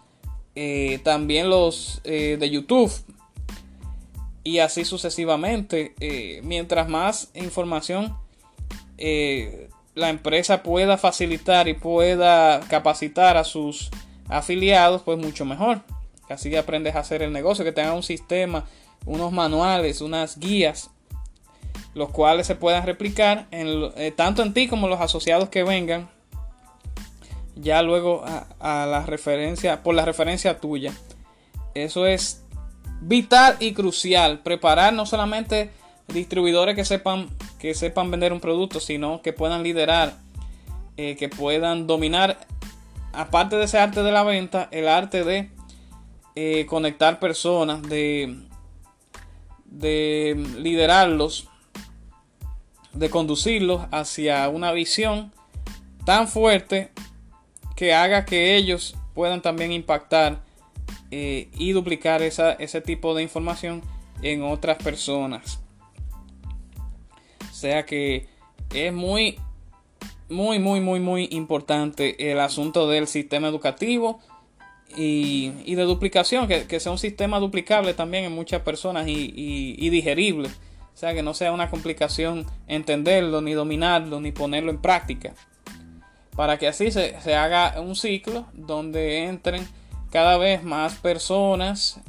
eh, 0.55 1.01
también 1.03 1.51
los 1.51 2.01
eh, 2.05 2.37
de 2.38 2.51
YouTube 2.51 2.92
y 4.45 4.59
así 4.59 4.85
sucesivamente. 4.85 5.95
mientras 6.42 6.88
más 6.88 7.31
información 7.35 8.16
la 9.95 10.09
empresa 10.09 10.62
pueda 10.62 10.97
facilitar 10.97 11.68
y 11.68 11.75
pueda 11.75 12.61
capacitar 12.61 13.37
a 13.37 13.45
sus 13.45 13.90
afiliados, 14.37 15.03
pues 15.03 15.18
mucho 15.18 15.45
mejor. 15.45 15.81
Así 16.29 16.55
aprendes 16.57 16.95
a 16.95 17.01
hacer 17.01 17.23
el 17.23 17.33
negocio, 17.33 17.64
que 17.64 17.73
tenga 17.73 17.92
un 17.92 18.03
sistema, 18.03 18.64
unos 19.05 19.33
manuales, 19.33 20.01
unas 20.01 20.38
guías, 20.38 20.90
los 21.95 22.11
cuales 22.11 22.47
se 22.47 22.55
puedan 22.55 22.87
replicar 22.87 23.47
en, 23.51 23.90
eh, 23.97 24.12
tanto 24.12 24.42
en 24.42 24.55
ti 24.55 24.68
como 24.68 24.88
los 24.88 25.01
asociados 25.01 25.49
que 25.49 25.62
vengan. 25.62 26.09
Ya 27.55 27.83
luego 27.83 28.25
a, 28.25 28.87
la 28.87 29.05
referencia, 29.05 29.83
por 29.83 29.95
la 29.95 30.05
referencia 30.05 30.59
tuya. 30.59 30.92
Eso 31.75 32.07
es 32.07 32.42
vital 33.03 33.57
y 33.61 33.75
crucial. 33.75 34.38
Preparar 34.38 34.95
no 34.95 35.05
solamente 35.05 35.71
distribuidores 36.09 36.75
que 36.75 36.85
sepan, 36.87 37.29
que 37.59 37.75
sepan 37.75 38.11
vender 38.11 38.33
un 38.33 38.40
producto, 38.40 38.81
sino 38.81 39.21
que 39.21 39.35
puedan 39.35 39.62
liderar, 39.62 40.14
eh, 40.97 41.14
que 41.16 41.29
puedan 41.29 41.87
dominar 41.87 42.38
aparte 43.12 43.57
de 43.57 43.64
ese 43.64 43.79
arte 43.79 44.03
de 44.03 44.12
la 44.12 44.22
venta, 44.22 44.68
el 44.70 44.88
arte 44.88 45.25
de 45.25 45.51
eh, 46.35 46.66
conectar 46.66 47.20
personas, 47.20 47.83
de, 47.83 48.37
de 49.66 50.35
liderarlos, 50.59 51.48
de 52.92 53.11
conducirlos 53.11 53.87
hacia 53.90 54.48
una 54.48 54.72
visión 54.72 55.33
tan 56.05 56.29
fuerte 56.29 56.90
que 57.77 57.94
haga 57.94 58.25
que 58.25 58.57
ellos 58.57 58.96
puedan 59.14 59.42
también 59.42 59.72
impactar 59.72 60.42
eh, 61.11 61.51
y 61.55 61.72
duplicar 61.72 62.22
ese 62.22 62.81
tipo 62.81 63.14
de 63.14 63.22
información 63.22 63.83
en 64.22 64.42
otras 64.42 64.79
personas. 64.79 65.61
O 67.51 67.55
sea 67.55 67.85
que 67.85 68.29
es 68.75 68.92
muy 68.92 69.38
muy, 70.33 70.59
muy, 70.59 70.81
muy, 70.81 70.99
muy 70.99 71.29
importante 71.31 72.33
el 72.33 72.40
asunto 72.40 72.88
del 72.88 73.07
sistema 73.07 73.49
educativo 73.49 74.21
y, 74.97 75.75
de 75.75 75.83
duplicación, 75.83 76.49
que, 76.49 76.81
sea 76.81 76.92
un 76.92 76.99
sistema 76.99 77.38
duplicable 77.38 77.95
también 77.95 78.25
en 78.25 78.33
muchas 78.33 78.62
personas 78.62 79.07
y, 79.07 79.90
digerible. 79.90 80.49
O 80.49 80.97
sea, 80.97 81.14
que 81.14 81.23
no 81.23 81.35
sea 81.35 81.53
una 81.53 81.71
complicación 81.71 82.47
entenderlo, 82.66 83.40
ni 83.40 83.53
dominarlo, 83.53 84.21
ni 84.21 84.33
ponerlo 84.33 84.71
en 84.71 84.79
práctica. 84.79 85.35
Para 86.37 86.59
que 86.59 86.68
así 86.68 86.90
se, 86.90 87.35
haga 87.35 87.81
un 87.81 87.95
ciclo 87.95 88.47
donde 88.53 89.25
entren 89.25 89.66
cada 90.11 90.37
vez 90.37 90.62
más 90.62 90.95
personas 90.97 92.01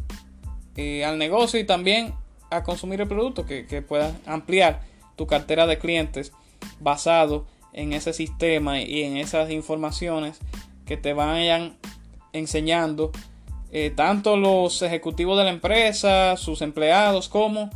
eh, 0.75 1.05
al 1.05 1.17
negocio 1.17 1.59
y 1.59 1.65
también 1.65 2.13
a 2.49 2.63
consumir 2.63 3.01
el 3.01 3.07
producto, 3.07 3.45
que, 3.45 3.65
que 3.65 3.81
puedas 3.81 4.13
ampliar 4.25 4.81
tu 5.15 5.27
cartera 5.27 5.65
de 5.67 5.77
clientes 5.77 6.33
basado 6.79 7.45
en 7.73 7.93
ese 7.93 8.13
sistema 8.13 8.79
y 8.79 9.03
en 9.03 9.17
esas 9.17 9.49
informaciones 9.51 10.39
que 10.85 10.97
te 10.97 11.13
vayan 11.13 11.77
enseñando 12.31 13.11
eh, 13.71 13.89
tanto 13.89 14.37
los 14.37 14.81
ejecutivos 14.83 15.37
de 15.37 15.45
la 15.45 15.49
empresa, 15.49 16.37
sus 16.37 16.61
empleados, 16.61 17.27
como 17.27 17.71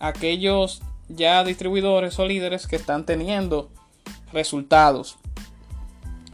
aquellos 0.00 0.82
ya 1.08 1.44
distribuidores 1.44 2.18
o 2.18 2.26
líderes 2.26 2.66
que 2.66 2.76
están 2.76 3.04
teniendo 3.04 3.70
resultados 4.32 5.18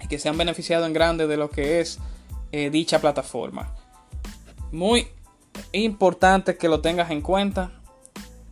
y 0.02 0.06
que 0.06 0.20
se 0.20 0.28
han 0.28 0.38
beneficiado 0.38 0.86
en 0.86 0.92
grande 0.92 1.26
de 1.26 1.36
lo 1.36 1.50
que 1.50 1.80
es 1.80 1.98
eh, 2.52 2.70
dicha 2.70 3.00
plataforma. 3.00 3.74
Muy 4.70 5.08
importante 5.72 6.56
que 6.56 6.68
lo 6.68 6.80
tengas 6.80 7.10
en 7.10 7.20
cuenta 7.20 7.72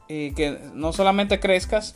y 0.08 0.32
que 0.32 0.58
no 0.74 0.92
solamente 0.92 1.40
crezcas, 1.40 1.94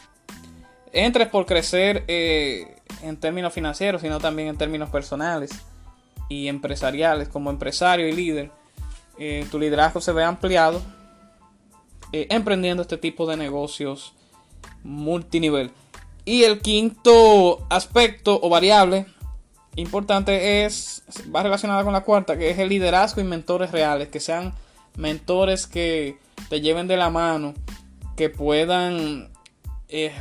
entres 0.93 1.29
por 1.29 1.47
crecer 1.47 2.05
eh, 2.09 2.77
en 3.03 3.17
términos 3.17 3.53
financieros, 3.53 4.03
sino 4.03 4.19
también 4.19 4.49
en 4.49 4.57
términos 4.57 4.91
personales 4.91 5.51
y 6.29 6.49
empresariales, 6.49 7.29
como 7.29 7.51
empresario 7.51 8.09
y 8.09 8.13
líder, 8.13 8.51
eh, 9.19 9.47
tu 9.51 9.59
liderazgo 9.59 10.01
se 10.01 10.13
ve 10.13 10.25
ampliado 10.25 10.81
eh, 12.13 12.27
emprendiendo 12.31 12.83
este 12.83 12.97
tipo 12.97 13.27
de 13.27 13.37
negocios 13.37 14.15
multinivel. 14.83 15.71
Y 16.25 16.45
el 16.45 16.61
quinto 16.61 17.67
aspecto 17.71 18.39
o 18.43 18.49
variable 18.49 19.07
importante 19.77 20.65
es, 20.65 21.03
va 21.35 21.43
relacionada 21.43 21.85
con 21.85 21.93
la 21.93 22.03
cuarta, 22.03 22.37
que 22.37 22.51
es 22.51 22.59
el 22.59 22.69
liderazgo 22.69 23.21
y 23.21 23.25
mentores 23.25 23.71
reales, 23.71 24.09
que 24.09 24.21
sean 24.21 24.55
mentores 24.97 25.67
que 25.67 26.19
te 26.49 26.61
lleven 26.61 26.89
de 26.89 26.97
la 26.97 27.11
mano, 27.11 27.55
que 28.17 28.29
puedan 28.29 29.30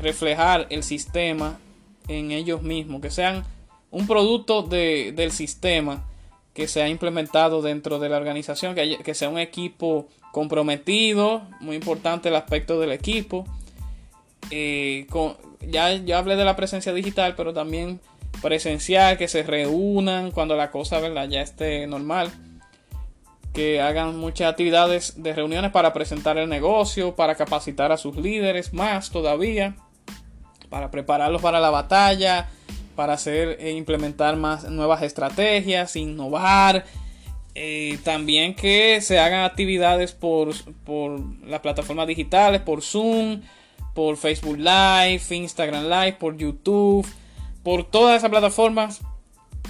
reflejar 0.02 0.68
el 0.70 0.84
sistema 0.84 1.60
en 2.08 2.32
ellos 2.32 2.62
mismos, 2.62 3.02
que 3.02 3.12
sean 3.12 3.46
un 3.92 4.08
producto 4.08 4.64
del 4.64 5.32
sistema 5.32 6.06
que 6.54 6.68
se 6.68 6.82
ha 6.82 6.90
implementado 6.90 7.62
dentro 7.62 8.00
de 8.00 8.10
la 8.10 8.18
organización, 8.18 8.76
que, 8.76 9.14
sea 9.14 9.30
un 9.30 9.40
equipo 9.40 10.08
comprometido, 10.32 11.44
muy 11.60 11.76
importante 11.76 12.30
el 12.30 12.36
aspecto 12.36 12.80
del 12.80 12.92
equipo. 12.92 13.46
Eh, 14.52 15.08
ya, 15.68 15.94
ya 15.94 16.18
hablé 16.18 16.36
de 16.36 16.46
la 16.46 16.56
presencia 16.56 16.94
digital, 16.94 17.36
pero 17.36 17.54
también 17.54 18.00
presencial, 18.42 19.18
que 19.18 19.28
se 19.28 19.44
reúnan 19.44 20.32
cuando 20.32 20.56
la 20.56 20.72
cosa 20.72 21.00
¿verdad? 21.00 21.28
ya 21.30 21.42
esté 21.42 21.86
normal 21.88 22.32
que 23.54 23.82
hagan 23.82 24.18
muchas 24.18 24.50
actividades 24.50 25.22
de 25.22 25.34
reuniones 25.34 25.72
para 25.72 25.94
presentar 25.94 26.38
el 26.38 26.50
negocio, 26.50 27.16
para 27.16 27.36
capacitar 27.36 27.92
a 27.92 27.98
sus 27.98 28.16
líderes 28.16 28.74
más 28.74 29.10
todavía, 29.10 29.76
para 30.70 30.92
prepararlos 30.92 31.42
para 31.42 31.60
la 31.60 31.70
batalla, 31.70 32.50
para 32.96 33.14
hacer 33.14 33.58
e 33.60 33.72
implementar 33.72 34.36
más 34.36 34.70
nuevas 34.70 35.02
estrategias, 35.02 35.96
innovar. 35.96 36.86
Eh, 37.56 37.98
también 38.04 38.56
que 38.56 39.02
se 39.02 39.20
hagan 39.20 39.44
actividades 39.44 40.14
por, 40.14 40.54
por 40.86 41.20
las 41.46 41.60
plataformas 41.62 42.08
digitales, 42.08 42.62
por 42.62 42.82
Zoom, 42.82 43.42
por 43.94 44.16
Facebook 44.18 44.58
Live, 44.58 45.22
Instagram 45.30 45.86
Live, 45.86 46.18
por 46.20 46.38
YouTube, 46.38 47.06
por 47.64 47.84
todas 47.84 48.18
esas 48.18 48.30
plataformas 48.30 49.02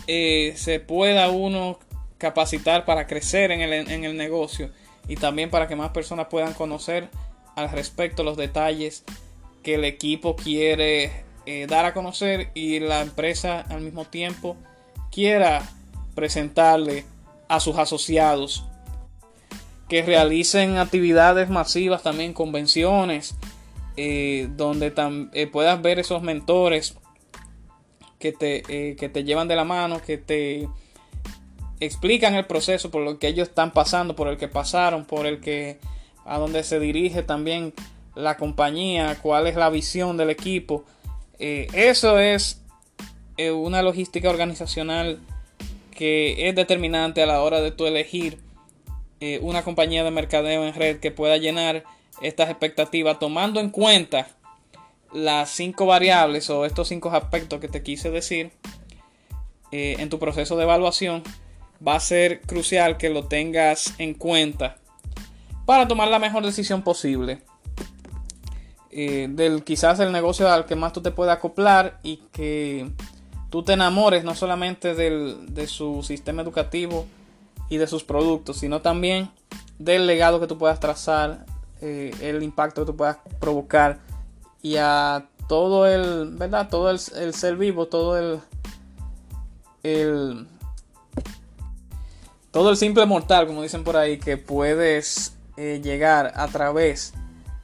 eh, 0.07 0.53
se 0.55 0.79
pueda 0.79 1.29
uno 1.29 1.79
capacitar 2.19 2.85
para 2.85 3.07
crecer 3.07 3.49
en 3.49 3.61
el, 3.61 3.73
en 3.73 4.03
el 4.03 4.15
negocio 4.15 4.69
y 5.07 5.15
también 5.15 5.49
para 5.49 5.67
que 5.67 5.75
más 5.75 5.89
personas 5.89 6.27
puedan 6.27 6.53
conocer 6.53 7.09
al 7.55 7.71
respecto 7.71 8.23
los 8.23 8.37
detalles 8.37 9.03
que 9.63 9.75
el 9.75 9.85
equipo 9.85 10.35
quiere 10.35 11.23
eh, 11.45 11.65
dar 11.67 11.85
a 11.85 11.93
conocer 11.93 12.51
y 12.53 12.79
la 12.79 13.01
empresa 13.01 13.61
al 13.69 13.81
mismo 13.81 14.05
tiempo 14.05 14.55
quiera 15.11 15.67
presentarle 16.13 17.05
a 17.47 17.59
sus 17.59 17.77
asociados. 17.77 18.65
Que 19.87 20.03
realicen 20.03 20.77
actividades 20.77 21.49
masivas 21.49 22.03
también 22.03 22.33
convenciones 22.33 23.35
eh, 23.97 24.47
donde 24.55 24.93
eh, 25.33 25.47
puedas 25.47 25.81
ver 25.81 25.97
esos 25.97 26.21
mentores 26.21 26.95
que 28.19 28.31
te, 28.31 28.61
que 28.95 29.09
te 29.09 29.23
llevan 29.23 29.47
de 29.47 29.55
la 29.55 29.63
mano 29.63 30.01
que 30.01 30.17
te 30.17 30.67
explican 31.79 32.35
el 32.35 32.45
proceso 32.45 32.91
por 32.91 33.03
lo 33.03 33.19
que 33.19 33.27
ellos 33.27 33.49
están 33.49 33.71
pasando 33.71 34.15
por 34.15 34.27
el 34.27 34.37
que 34.37 34.47
pasaron 34.47 35.05
por 35.05 35.25
el 35.25 35.39
que 35.39 35.79
a 36.25 36.37
donde 36.37 36.63
se 36.63 36.79
dirige 36.79 37.23
también 37.23 37.73
la 38.15 38.37
compañía 38.37 39.17
cuál 39.21 39.47
es 39.47 39.55
la 39.55 39.69
visión 39.69 40.17
del 40.17 40.29
equipo. 40.29 40.83
Eh, 41.39 41.67
eso 41.73 42.19
es 42.19 42.61
eh, 43.37 43.51
una 43.51 43.81
logística 43.81 44.29
organizacional 44.29 45.19
que 45.95 46.49
es 46.49 46.55
determinante 46.55 47.23
a 47.23 47.25
la 47.25 47.41
hora 47.41 47.61
de 47.61 47.71
tú 47.71 47.85
elegir 47.85 48.39
eh, 49.21 49.39
una 49.41 49.63
compañía 49.63 50.03
de 50.03 50.11
mercadeo 50.11 50.65
en 50.65 50.73
red 50.73 50.99
que 50.99 51.11
pueda 51.11 51.37
llenar 51.37 51.83
estas 52.21 52.49
expectativas 52.49 53.19
tomando 53.19 53.59
en 53.59 53.69
cuenta 53.69 54.27
las 55.13 55.49
cinco 55.49 55.85
variables 55.85 56.49
o 56.49 56.65
estos 56.65 56.89
cinco 56.89 57.09
aspectos 57.09 57.59
que 57.59 57.67
te 57.67 57.81
quise 57.81 58.11
decir 58.11 58.51
en 59.71 60.09
tu 60.09 60.17
proceso 60.17 60.57
de 60.57 60.63
evaluación 60.63 61.23
va 61.85 61.95
a 61.95 61.99
ser 61.99 62.41
crucial 62.41 62.97
que 62.97 63.09
lo 63.09 63.25
tengas 63.25 63.93
en 63.97 64.13
cuenta 64.13 64.77
para 65.65 65.87
tomar 65.87 66.07
la 66.07 66.19
mejor 66.19 66.45
decisión 66.45 66.81
posible. 66.81 67.41
Eh, 68.91 69.27
del 69.29 69.63
quizás 69.63 69.99
el 69.99 70.11
negocio 70.11 70.51
al 70.51 70.65
que 70.65 70.75
más 70.75 70.93
tú 70.93 71.01
te 71.01 71.11
puedas 71.11 71.37
acoplar 71.37 71.99
y 72.01 72.17
que 72.31 72.89
tú 73.51 73.63
te 73.63 73.73
enamores 73.73 74.23
no 74.23 74.33
solamente 74.33 74.95
de 74.95 75.67
su 75.67 76.01
sistema 76.01 76.41
educativo 76.41 77.05
y 77.69 77.77
de 77.77 77.87
sus 77.87 78.03
productos, 78.03 78.57
sino 78.57 78.81
también 78.81 79.29
del 79.77 80.07
legado 80.07 80.39
que 80.39 80.47
tú 80.47 80.57
puedas 80.57 80.79
trazar, 80.79 81.45
eh, 81.81 82.11
el 82.21 82.43
impacto 82.43 82.81
que 82.81 82.91
tú 82.91 82.97
puedas 82.97 83.17
provocar 83.39 83.99
y 84.61 84.75
a 84.75 85.27
todo 85.47 85.87
el, 85.87 86.35
¿verdad? 86.35 86.67
Todo 86.69 86.89
el, 86.91 86.99
ser 86.99 87.55
vivo, 87.55 87.87
todo 87.87 88.17
el, 88.17 88.39
el, 89.83 90.47
todo 92.59 92.71
el 92.71 92.75
simple 92.75 93.05
mortal, 93.05 93.47
como 93.47 93.63
dicen 93.63 93.85
por 93.85 93.95
ahí, 93.95 94.19
que 94.19 94.35
puedes 94.35 95.31
eh, 95.55 95.79
llegar 95.81 96.33
a 96.35 96.49
través 96.49 97.13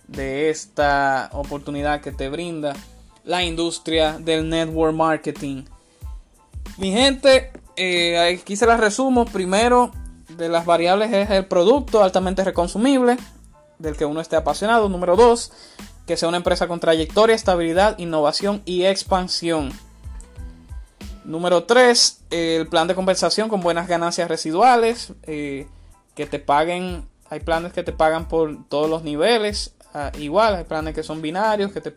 de 0.07 0.49
esta 0.49 1.29
oportunidad 1.33 1.99
que 1.99 2.13
te 2.13 2.29
brinda 2.29 2.73
la 3.25 3.43
industria 3.43 4.17
del 4.17 4.47
network 4.47 4.95
marketing. 4.95 5.65
Mi 6.77 6.93
gente, 6.93 7.51
eh, 7.75 8.37
aquí 8.39 8.55
se 8.55 8.65
las 8.65 8.79
resumo. 8.79 9.25
Primero, 9.25 9.91
de 10.29 10.47
las 10.47 10.65
variables 10.65 11.11
es 11.11 11.29
el 11.29 11.45
producto 11.45 12.01
altamente 12.01 12.45
reconsumible, 12.45 13.17
del 13.79 13.97
que 13.97 14.05
uno 14.05 14.21
esté 14.21 14.37
apasionado. 14.37 14.87
Número 14.87 15.17
dos, 15.17 15.51
que 16.07 16.15
sea 16.15 16.29
una 16.29 16.37
empresa 16.37 16.69
con 16.69 16.79
trayectoria, 16.79 17.35
estabilidad, 17.35 17.99
innovación 17.99 18.61
y 18.63 18.85
expansión. 18.85 19.73
Número 21.25 21.63
3, 21.63 22.21
el 22.29 22.67
plan 22.67 22.87
de 22.87 22.95
compensación 22.95 23.49
con 23.49 23.61
buenas 23.61 23.87
ganancias 23.87 24.29
residuales, 24.29 25.13
eh, 25.23 25.67
que 26.15 26.25
te 26.25 26.39
paguen, 26.39 27.07
hay 27.29 27.39
planes 27.39 27.73
que 27.73 27.83
te 27.83 27.91
pagan 27.91 28.27
por 28.27 28.67
todos 28.69 28.89
los 28.89 29.03
niveles, 29.03 29.75
Ah, 29.97 30.11
igual, 30.19 30.55
hay 30.55 30.65
planes 30.65 30.93
que 30.93 31.03
son 31.03 31.21
binarios, 31.21 31.71
que 31.71 31.79
te 31.79 31.95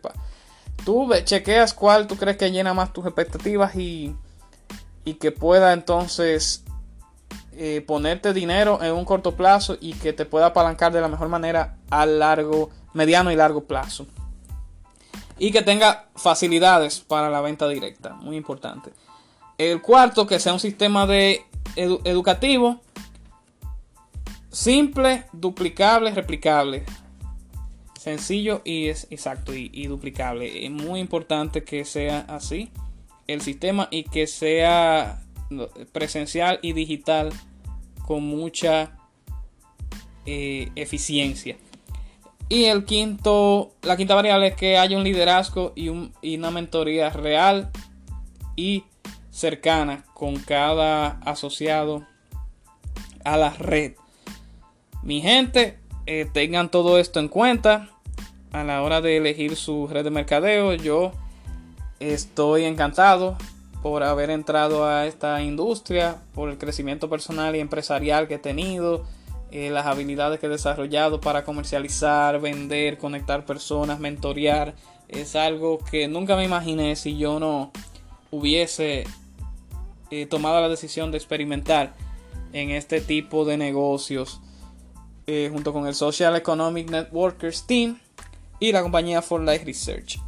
tú 0.85 1.11
chequeas 1.25 1.73
cuál 1.73 2.07
tú 2.07 2.15
crees 2.15 2.37
que 2.37 2.49
llena 2.49 2.73
más 2.73 2.93
tus 2.93 3.05
expectativas 3.05 3.75
y, 3.75 4.15
que 5.19 5.31
pueda 5.33 5.73
entonces 5.73 6.63
eh, 7.51 7.83
ponerte 7.85 8.31
dinero 8.31 8.81
en 8.81 8.93
un 8.93 9.03
corto 9.03 9.35
plazo 9.35 9.75
y 9.81 9.95
que 9.95 10.13
te 10.13 10.23
pueda 10.23 10.45
apalancar 10.45 10.93
de 10.93 11.01
la 11.01 11.09
mejor 11.09 11.27
manera 11.27 11.75
a 11.89 12.05
largo, 12.05 12.69
mediano 12.93 13.33
y 13.33 13.35
largo 13.35 13.65
plazo. 13.65 14.07
Y 15.37 15.51
que 15.51 15.61
tenga 15.61 16.07
facilidades 16.15 17.01
para 17.01 17.29
la 17.29 17.41
venta 17.41 17.67
directa, 17.67 18.13
muy 18.13 18.37
importante. 18.37 18.91
El 19.59 19.81
cuarto, 19.81 20.25
que 20.25 20.39
sea 20.39 20.53
un 20.53 20.59
sistema 20.59 21.05
de 21.05 21.45
educativo 21.75 22.81
simple, 24.49 25.25
duplicable, 25.31 26.11
replicable 26.11 26.83
sencillo 27.99 28.61
y 28.63 28.87
es 28.87 29.07
exacto 29.11 29.53
y, 29.53 29.87
duplicable. 29.87 30.65
Es 30.65 30.71
muy 30.71 30.99
importante 30.99 31.63
que 31.63 31.85
sea 31.85 32.21
así 32.21 32.71
el 33.27 33.41
sistema 33.41 33.87
y 33.91 34.03
que 34.03 34.25
sea 34.25 35.21
presencial 35.91 36.59
y 36.61 36.73
digital 36.73 37.29
con 38.07 38.23
mucha 38.23 38.97
eh, 40.25 40.71
eficiencia. 40.75 41.57
Y 42.47 42.65
el 42.65 42.85
quinto, 42.85 43.73
la 43.83 43.97
quinta 43.97 44.15
variable 44.15 44.47
es 44.47 44.55
que 44.55 44.77
haya 44.77 44.97
un 44.97 45.03
liderazgo 45.03 45.73
y, 45.75 45.91
y 46.21 46.37
una 46.37 46.49
mentoría 46.49 47.09
real 47.09 47.69
y 48.55 48.85
cercana 49.39 50.03
con 50.13 50.35
cada 50.35 51.19
asociado 51.21 52.05
a 53.23 53.37
la 53.37 53.51
red. 53.51 53.93
Mi 55.01 55.21
gente, 55.21 55.79
eh, 56.05 56.27
tengan 56.31 56.69
todo 56.69 56.99
esto 56.99 57.21
en 57.21 57.29
cuenta 57.29 57.89
a 58.51 58.63
la 58.65 58.81
hora 58.81 58.99
de 58.99 59.17
elegir 59.17 59.55
su 59.55 59.87
red 59.87 60.03
de 60.03 60.09
mercadeo. 60.09 60.73
Yo 60.73 61.13
estoy 61.99 62.65
encantado 62.65 63.37
por 63.81 64.03
haber 64.03 64.29
entrado 64.29 64.85
a 64.85 65.05
esta 65.05 65.41
industria, 65.41 66.17
por 66.33 66.49
el 66.49 66.57
crecimiento 66.57 67.09
personal 67.09 67.55
y 67.55 67.59
empresarial 67.59 68.27
que 68.27 68.35
he 68.35 68.39
tenido, 68.39 69.05
eh, 69.51 69.69
las 69.69 69.85
habilidades 69.85 70.41
que 70.41 70.47
he 70.47 70.49
desarrollado 70.49 71.21
para 71.21 71.45
comercializar, 71.45 72.41
vender, 72.41 72.97
conectar 72.97 73.45
personas, 73.45 73.99
mentorear. 73.99 74.75
Es 75.07 75.37
algo 75.37 75.79
que 75.79 76.09
nunca 76.09 76.35
me 76.35 76.43
imaginé 76.43 76.97
si 76.97 77.17
yo 77.17 77.39
no 77.39 77.71
hubiese 78.31 79.05
tomado 80.29 80.61
la 80.61 80.69
decisión 80.69 81.11
de 81.11 81.17
experimentar 81.17 81.93
en 82.53 82.71
este 82.71 83.01
tipo 83.01 83.45
de 83.45 83.57
negocios 83.57 84.41
eh, 85.27 85.49
junto 85.51 85.73
con 85.73 85.85
el 85.85 85.93
Social 85.93 86.35
Economic 86.35 86.89
Networkers 86.89 87.67
Team 87.67 87.99
y 88.59 88.71
la 88.71 88.81
compañía 88.81 89.21
For 89.21 89.39
Life 89.39 89.63
Research, 89.63 90.19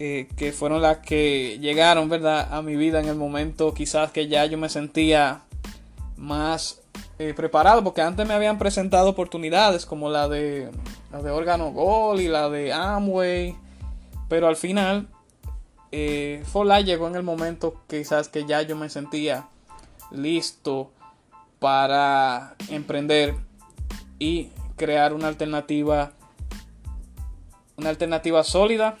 eh, 0.00 0.26
que 0.36 0.50
fueron 0.50 0.82
las 0.82 0.98
que 0.98 1.58
llegaron 1.60 2.08
¿verdad? 2.08 2.52
a 2.52 2.60
mi 2.60 2.74
vida 2.74 2.98
en 2.98 3.08
el 3.08 3.14
momento 3.14 3.72
quizás 3.72 4.10
que 4.10 4.26
ya 4.26 4.44
yo 4.46 4.58
me 4.58 4.68
sentía 4.68 5.42
más 6.16 6.80
eh, 7.20 7.34
preparado, 7.34 7.84
porque 7.84 8.02
antes 8.02 8.26
me 8.26 8.34
habían 8.34 8.58
presentado 8.58 9.10
oportunidades 9.10 9.86
como 9.86 10.10
la 10.10 10.28
de, 10.28 10.70
la 11.12 11.22
de 11.22 11.30
Órgano 11.30 11.70
Gold 11.70 12.20
y 12.20 12.26
la 12.26 12.50
de 12.50 12.72
Amway, 12.72 13.54
pero 14.28 14.48
al 14.48 14.56
final 14.56 15.06
For 16.44 16.66
Life 16.66 16.84
llegó 16.84 17.06
en 17.06 17.16
el 17.16 17.22
momento 17.22 17.82
quizás 17.86 18.28
que 18.28 18.46
ya 18.46 18.62
yo 18.62 18.76
me 18.76 18.88
sentía 18.88 19.48
listo 20.10 20.90
para 21.58 22.56
emprender 22.68 23.34
y 24.18 24.48
crear 24.76 25.12
una 25.12 25.28
alternativa 25.28 26.12
una 27.76 27.90
alternativa 27.90 28.42
sólida 28.44 28.96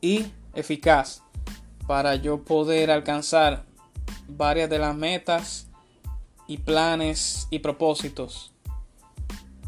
y 0.00 0.26
eficaz 0.54 1.22
para 1.86 2.14
yo 2.16 2.44
poder 2.44 2.90
alcanzar 2.90 3.64
varias 4.28 4.68
de 4.70 4.78
las 4.78 4.94
metas 4.94 5.66
y 6.46 6.58
planes 6.58 7.48
y 7.50 7.60
propósitos 7.60 8.52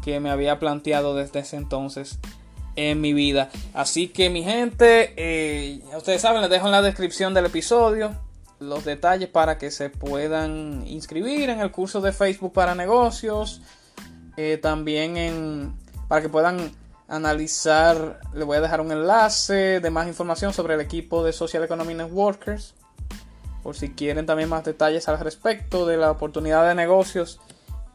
que 0.01 0.19
me 0.19 0.29
había 0.29 0.59
planteado 0.59 1.15
desde 1.15 1.39
ese 1.39 1.57
entonces 1.57 2.19
en 2.75 3.01
mi 3.01 3.13
vida. 3.13 3.49
Así 3.73 4.07
que 4.07 4.29
mi 4.29 4.43
gente, 4.43 5.13
eh, 5.17 5.81
ustedes 5.95 6.21
saben, 6.21 6.41
les 6.41 6.49
dejo 6.49 6.65
en 6.65 6.71
la 6.71 6.81
descripción 6.81 7.33
del 7.33 7.45
episodio 7.45 8.15
los 8.59 8.83
detalles 8.83 9.29
para 9.29 9.57
que 9.57 9.71
se 9.71 9.89
puedan 9.89 10.85
inscribir 10.85 11.49
en 11.49 11.61
el 11.61 11.71
curso 11.71 12.01
de 12.01 12.11
Facebook 12.11 12.51
para 12.51 12.75
negocios 12.75 13.61
eh, 14.41 14.57
también 14.57 15.17
en, 15.17 15.73
para 16.07 16.21
que 16.21 16.29
puedan 16.29 16.71
analizar, 17.09 18.21
le 18.33 18.45
voy 18.45 18.57
a 18.57 18.61
dejar 18.61 18.81
un 18.81 18.91
enlace 18.91 19.79
de 19.79 19.89
más 19.89 20.07
información 20.07 20.53
sobre 20.53 20.75
el 20.75 20.81
equipo 20.81 21.23
de 21.23 21.33
Social 21.33 21.63
Economy 21.63 21.93
Networkers, 21.93 22.75
por 23.63 23.75
si 23.75 23.89
quieren 23.89 24.25
también 24.25 24.47
más 24.47 24.63
detalles 24.63 25.09
al 25.09 25.19
respecto 25.19 25.85
de 25.85 25.97
la 25.97 26.11
oportunidad 26.11 26.67
de 26.67 26.75
negocios 26.75 27.41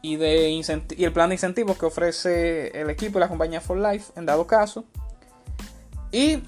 y, 0.04 0.16
de 0.16 0.50
y 0.50 1.04
el 1.04 1.12
plan 1.14 1.30
de 1.30 1.36
incentivos 1.36 1.78
que 1.78 1.86
ofrece 1.86 2.78
el 2.78 2.90
equipo 2.90 3.18
y 3.18 3.20
la 3.20 3.28
compañía 3.28 3.62
For 3.62 3.78
Life 3.78 4.12
en 4.16 4.26
dado 4.26 4.46
caso. 4.46 4.84
Y 6.12 6.42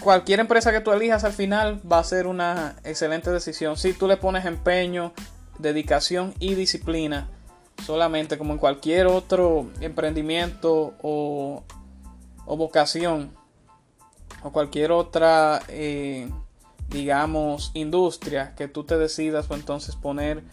cualquier 0.00 0.38
empresa 0.38 0.70
que 0.70 0.80
tú 0.80 0.92
elijas 0.92 1.24
al 1.24 1.32
final 1.32 1.80
va 1.90 1.98
a 1.98 2.04
ser 2.04 2.28
una 2.28 2.76
excelente 2.84 3.32
decisión 3.32 3.76
si 3.76 3.94
tú 3.94 4.06
le 4.06 4.16
pones 4.16 4.44
empeño, 4.44 5.12
dedicación 5.58 6.34
y 6.38 6.54
disciplina 6.54 7.28
solamente 7.84 8.38
como 8.38 8.52
en 8.52 8.60
cualquier 8.60 9.08
otro 9.08 9.66
emprendimiento 9.80 10.94
o, 11.02 11.64
vocación 12.46 13.32
o 14.44 14.52
cualquier 14.52 14.92
otra 14.92 15.62
eh, 15.66 16.30
digamos 16.88 17.72
industria 17.74 18.54
que 18.54 18.68
tú 18.68 18.84
te 18.84 18.98
decidas 18.98 19.50
o 19.50 19.54
entonces 19.54 19.96
poner 19.96 20.44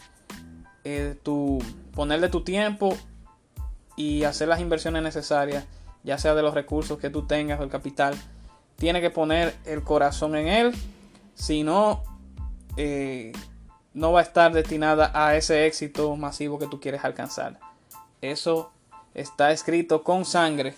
eh, 0.84 1.16
tu 1.22 1.60
ponerle 1.98 2.30
tu 2.30 2.42
tiempo 2.42 2.96
y 3.96 4.24
hacer 4.24 4.48
las 4.48 4.60
inversiones 4.60 5.02
necesarias 5.02 5.66
ya 6.04 6.20
sea 6.20 6.36
de 6.36 6.44
los 6.44 6.54
recursos 6.54 7.00
que 7.00 7.10
tú 7.10 7.24
tengas 7.24 7.60
o 7.60 7.64
el 7.64 7.70
capital 7.70 8.16
tiene 8.76 9.02
que 9.02 9.10
poner 9.10 9.56
el 9.66 9.84
corazón 9.84 10.36
en 10.36 10.48
él 10.48 10.76
si 11.34 11.64
no 11.64 12.04
eh, 12.78 13.32
no 13.96 14.12
va 14.12 14.20
a 14.20 14.24
estar 14.24 14.54
destinada 14.54 15.10
a 15.12 15.36
ese 15.36 15.66
éxito 15.66 16.16
masivo 16.16 16.60
que 16.60 16.68
tú 16.68 16.80
quieres 16.80 17.04
alcanzar. 17.04 17.60
Eso 18.22 18.72
está 19.16 19.52
escrito 19.52 20.04
con 20.04 20.24
sangre. 20.24 20.76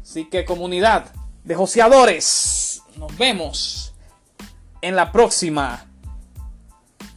Así 0.00 0.26
que 0.26 0.44
comunidad 0.44 1.06
de 1.42 1.56
joseadores, 1.56 2.84
nos 2.96 3.18
vemos 3.18 3.94
en 4.80 4.94
la 4.94 5.10
próxima 5.10 5.88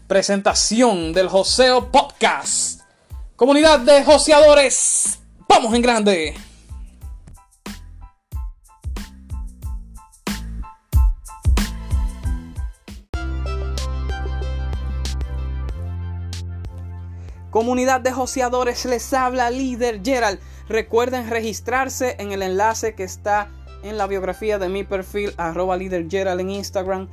presentación 0.07 1.13
del 1.13 1.29
Joseo 1.29 1.91
Podcast. 1.91 2.70
Comunidad 3.41 3.79
de 3.79 4.03
joseadores, 4.03 5.19
vamos 5.49 5.73
en 5.73 5.81
grande. 5.81 6.35
Comunidad 17.49 18.01
de 18.01 18.11
joseadores, 18.11 18.85
les 18.85 19.11
habla 19.11 19.49
líder 19.49 20.01
Gerald. 20.05 20.39
Recuerden 20.69 21.27
registrarse 21.27 22.17
en 22.19 22.33
el 22.33 22.43
enlace 22.43 22.93
que 22.93 23.05
está 23.05 23.49
en 23.81 23.97
la 23.97 24.05
biografía 24.05 24.59
de 24.59 24.69
mi 24.69 24.83
perfil, 24.83 25.33
arroba 25.37 25.77
líder 25.77 26.05
Gerald 26.07 26.41
en 26.41 26.51
Instagram, 26.51 27.09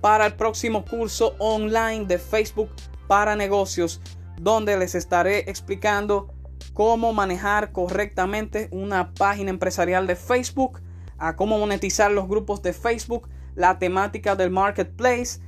para 0.00 0.26
el 0.26 0.34
próximo 0.34 0.84
curso 0.84 1.34
online 1.40 2.04
de 2.04 2.20
Facebook 2.20 2.70
para 3.08 3.34
negocios, 3.34 4.00
donde 4.42 4.76
les 4.76 4.96
estaré 4.96 5.48
explicando 5.48 6.34
cómo 6.74 7.12
manejar 7.12 7.70
correctamente 7.70 8.68
una 8.72 9.14
página 9.14 9.50
empresarial 9.50 10.08
de 10.08 10.16
Facebook, 10.16 10.80
a 11.16 11.36
cómo 11.36 11.58
monetizar 11.58 12.10
los 12.10 12.26
grupos 12.26 12.60
de 12.60 12.72
Facebook, 12.72 13.28
la 13.54 13.78
temática 13.78 14.34
del 14.34 14.50
marketplace 14.50 15.40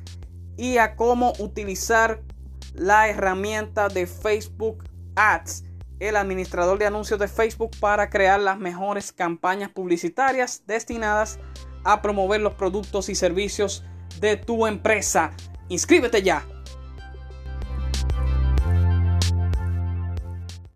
y 0.56 0.78
a 0.78 0.94
cómo 0.94 1.32
utilizar 1.40 2.22
la 2.74 3.08
herramienta 3.08 3.88
de 3.88 4.06
Facebook 4.06 4.84
Ads, 5.16 5.64
el 5.98 6.14
administrador 6.14 6.78
de 6.78 6.86
anuncios 6.86 7.18
de 7.18 7.26
Facebook 7.26 7.72
para 7.80 8.10
crear 8.10 8.38
las 8.38 8.58
mejores 8.58 9.10
campañas 9.10 9.70
publicitarias 9.70 10.62
destinadas 10.66 11.40
a 11.82 12.00
promover 12.00 12.40
los 12.40 12.54
productos 12.54 13.08
y 13.08 13.16
servicios 13.16 13.84
de 14.20 14.36
tu 14.36 14.68
empresa. 14.68 15.32
Inscríbete 15.68 16.22
ya 16.22 16.46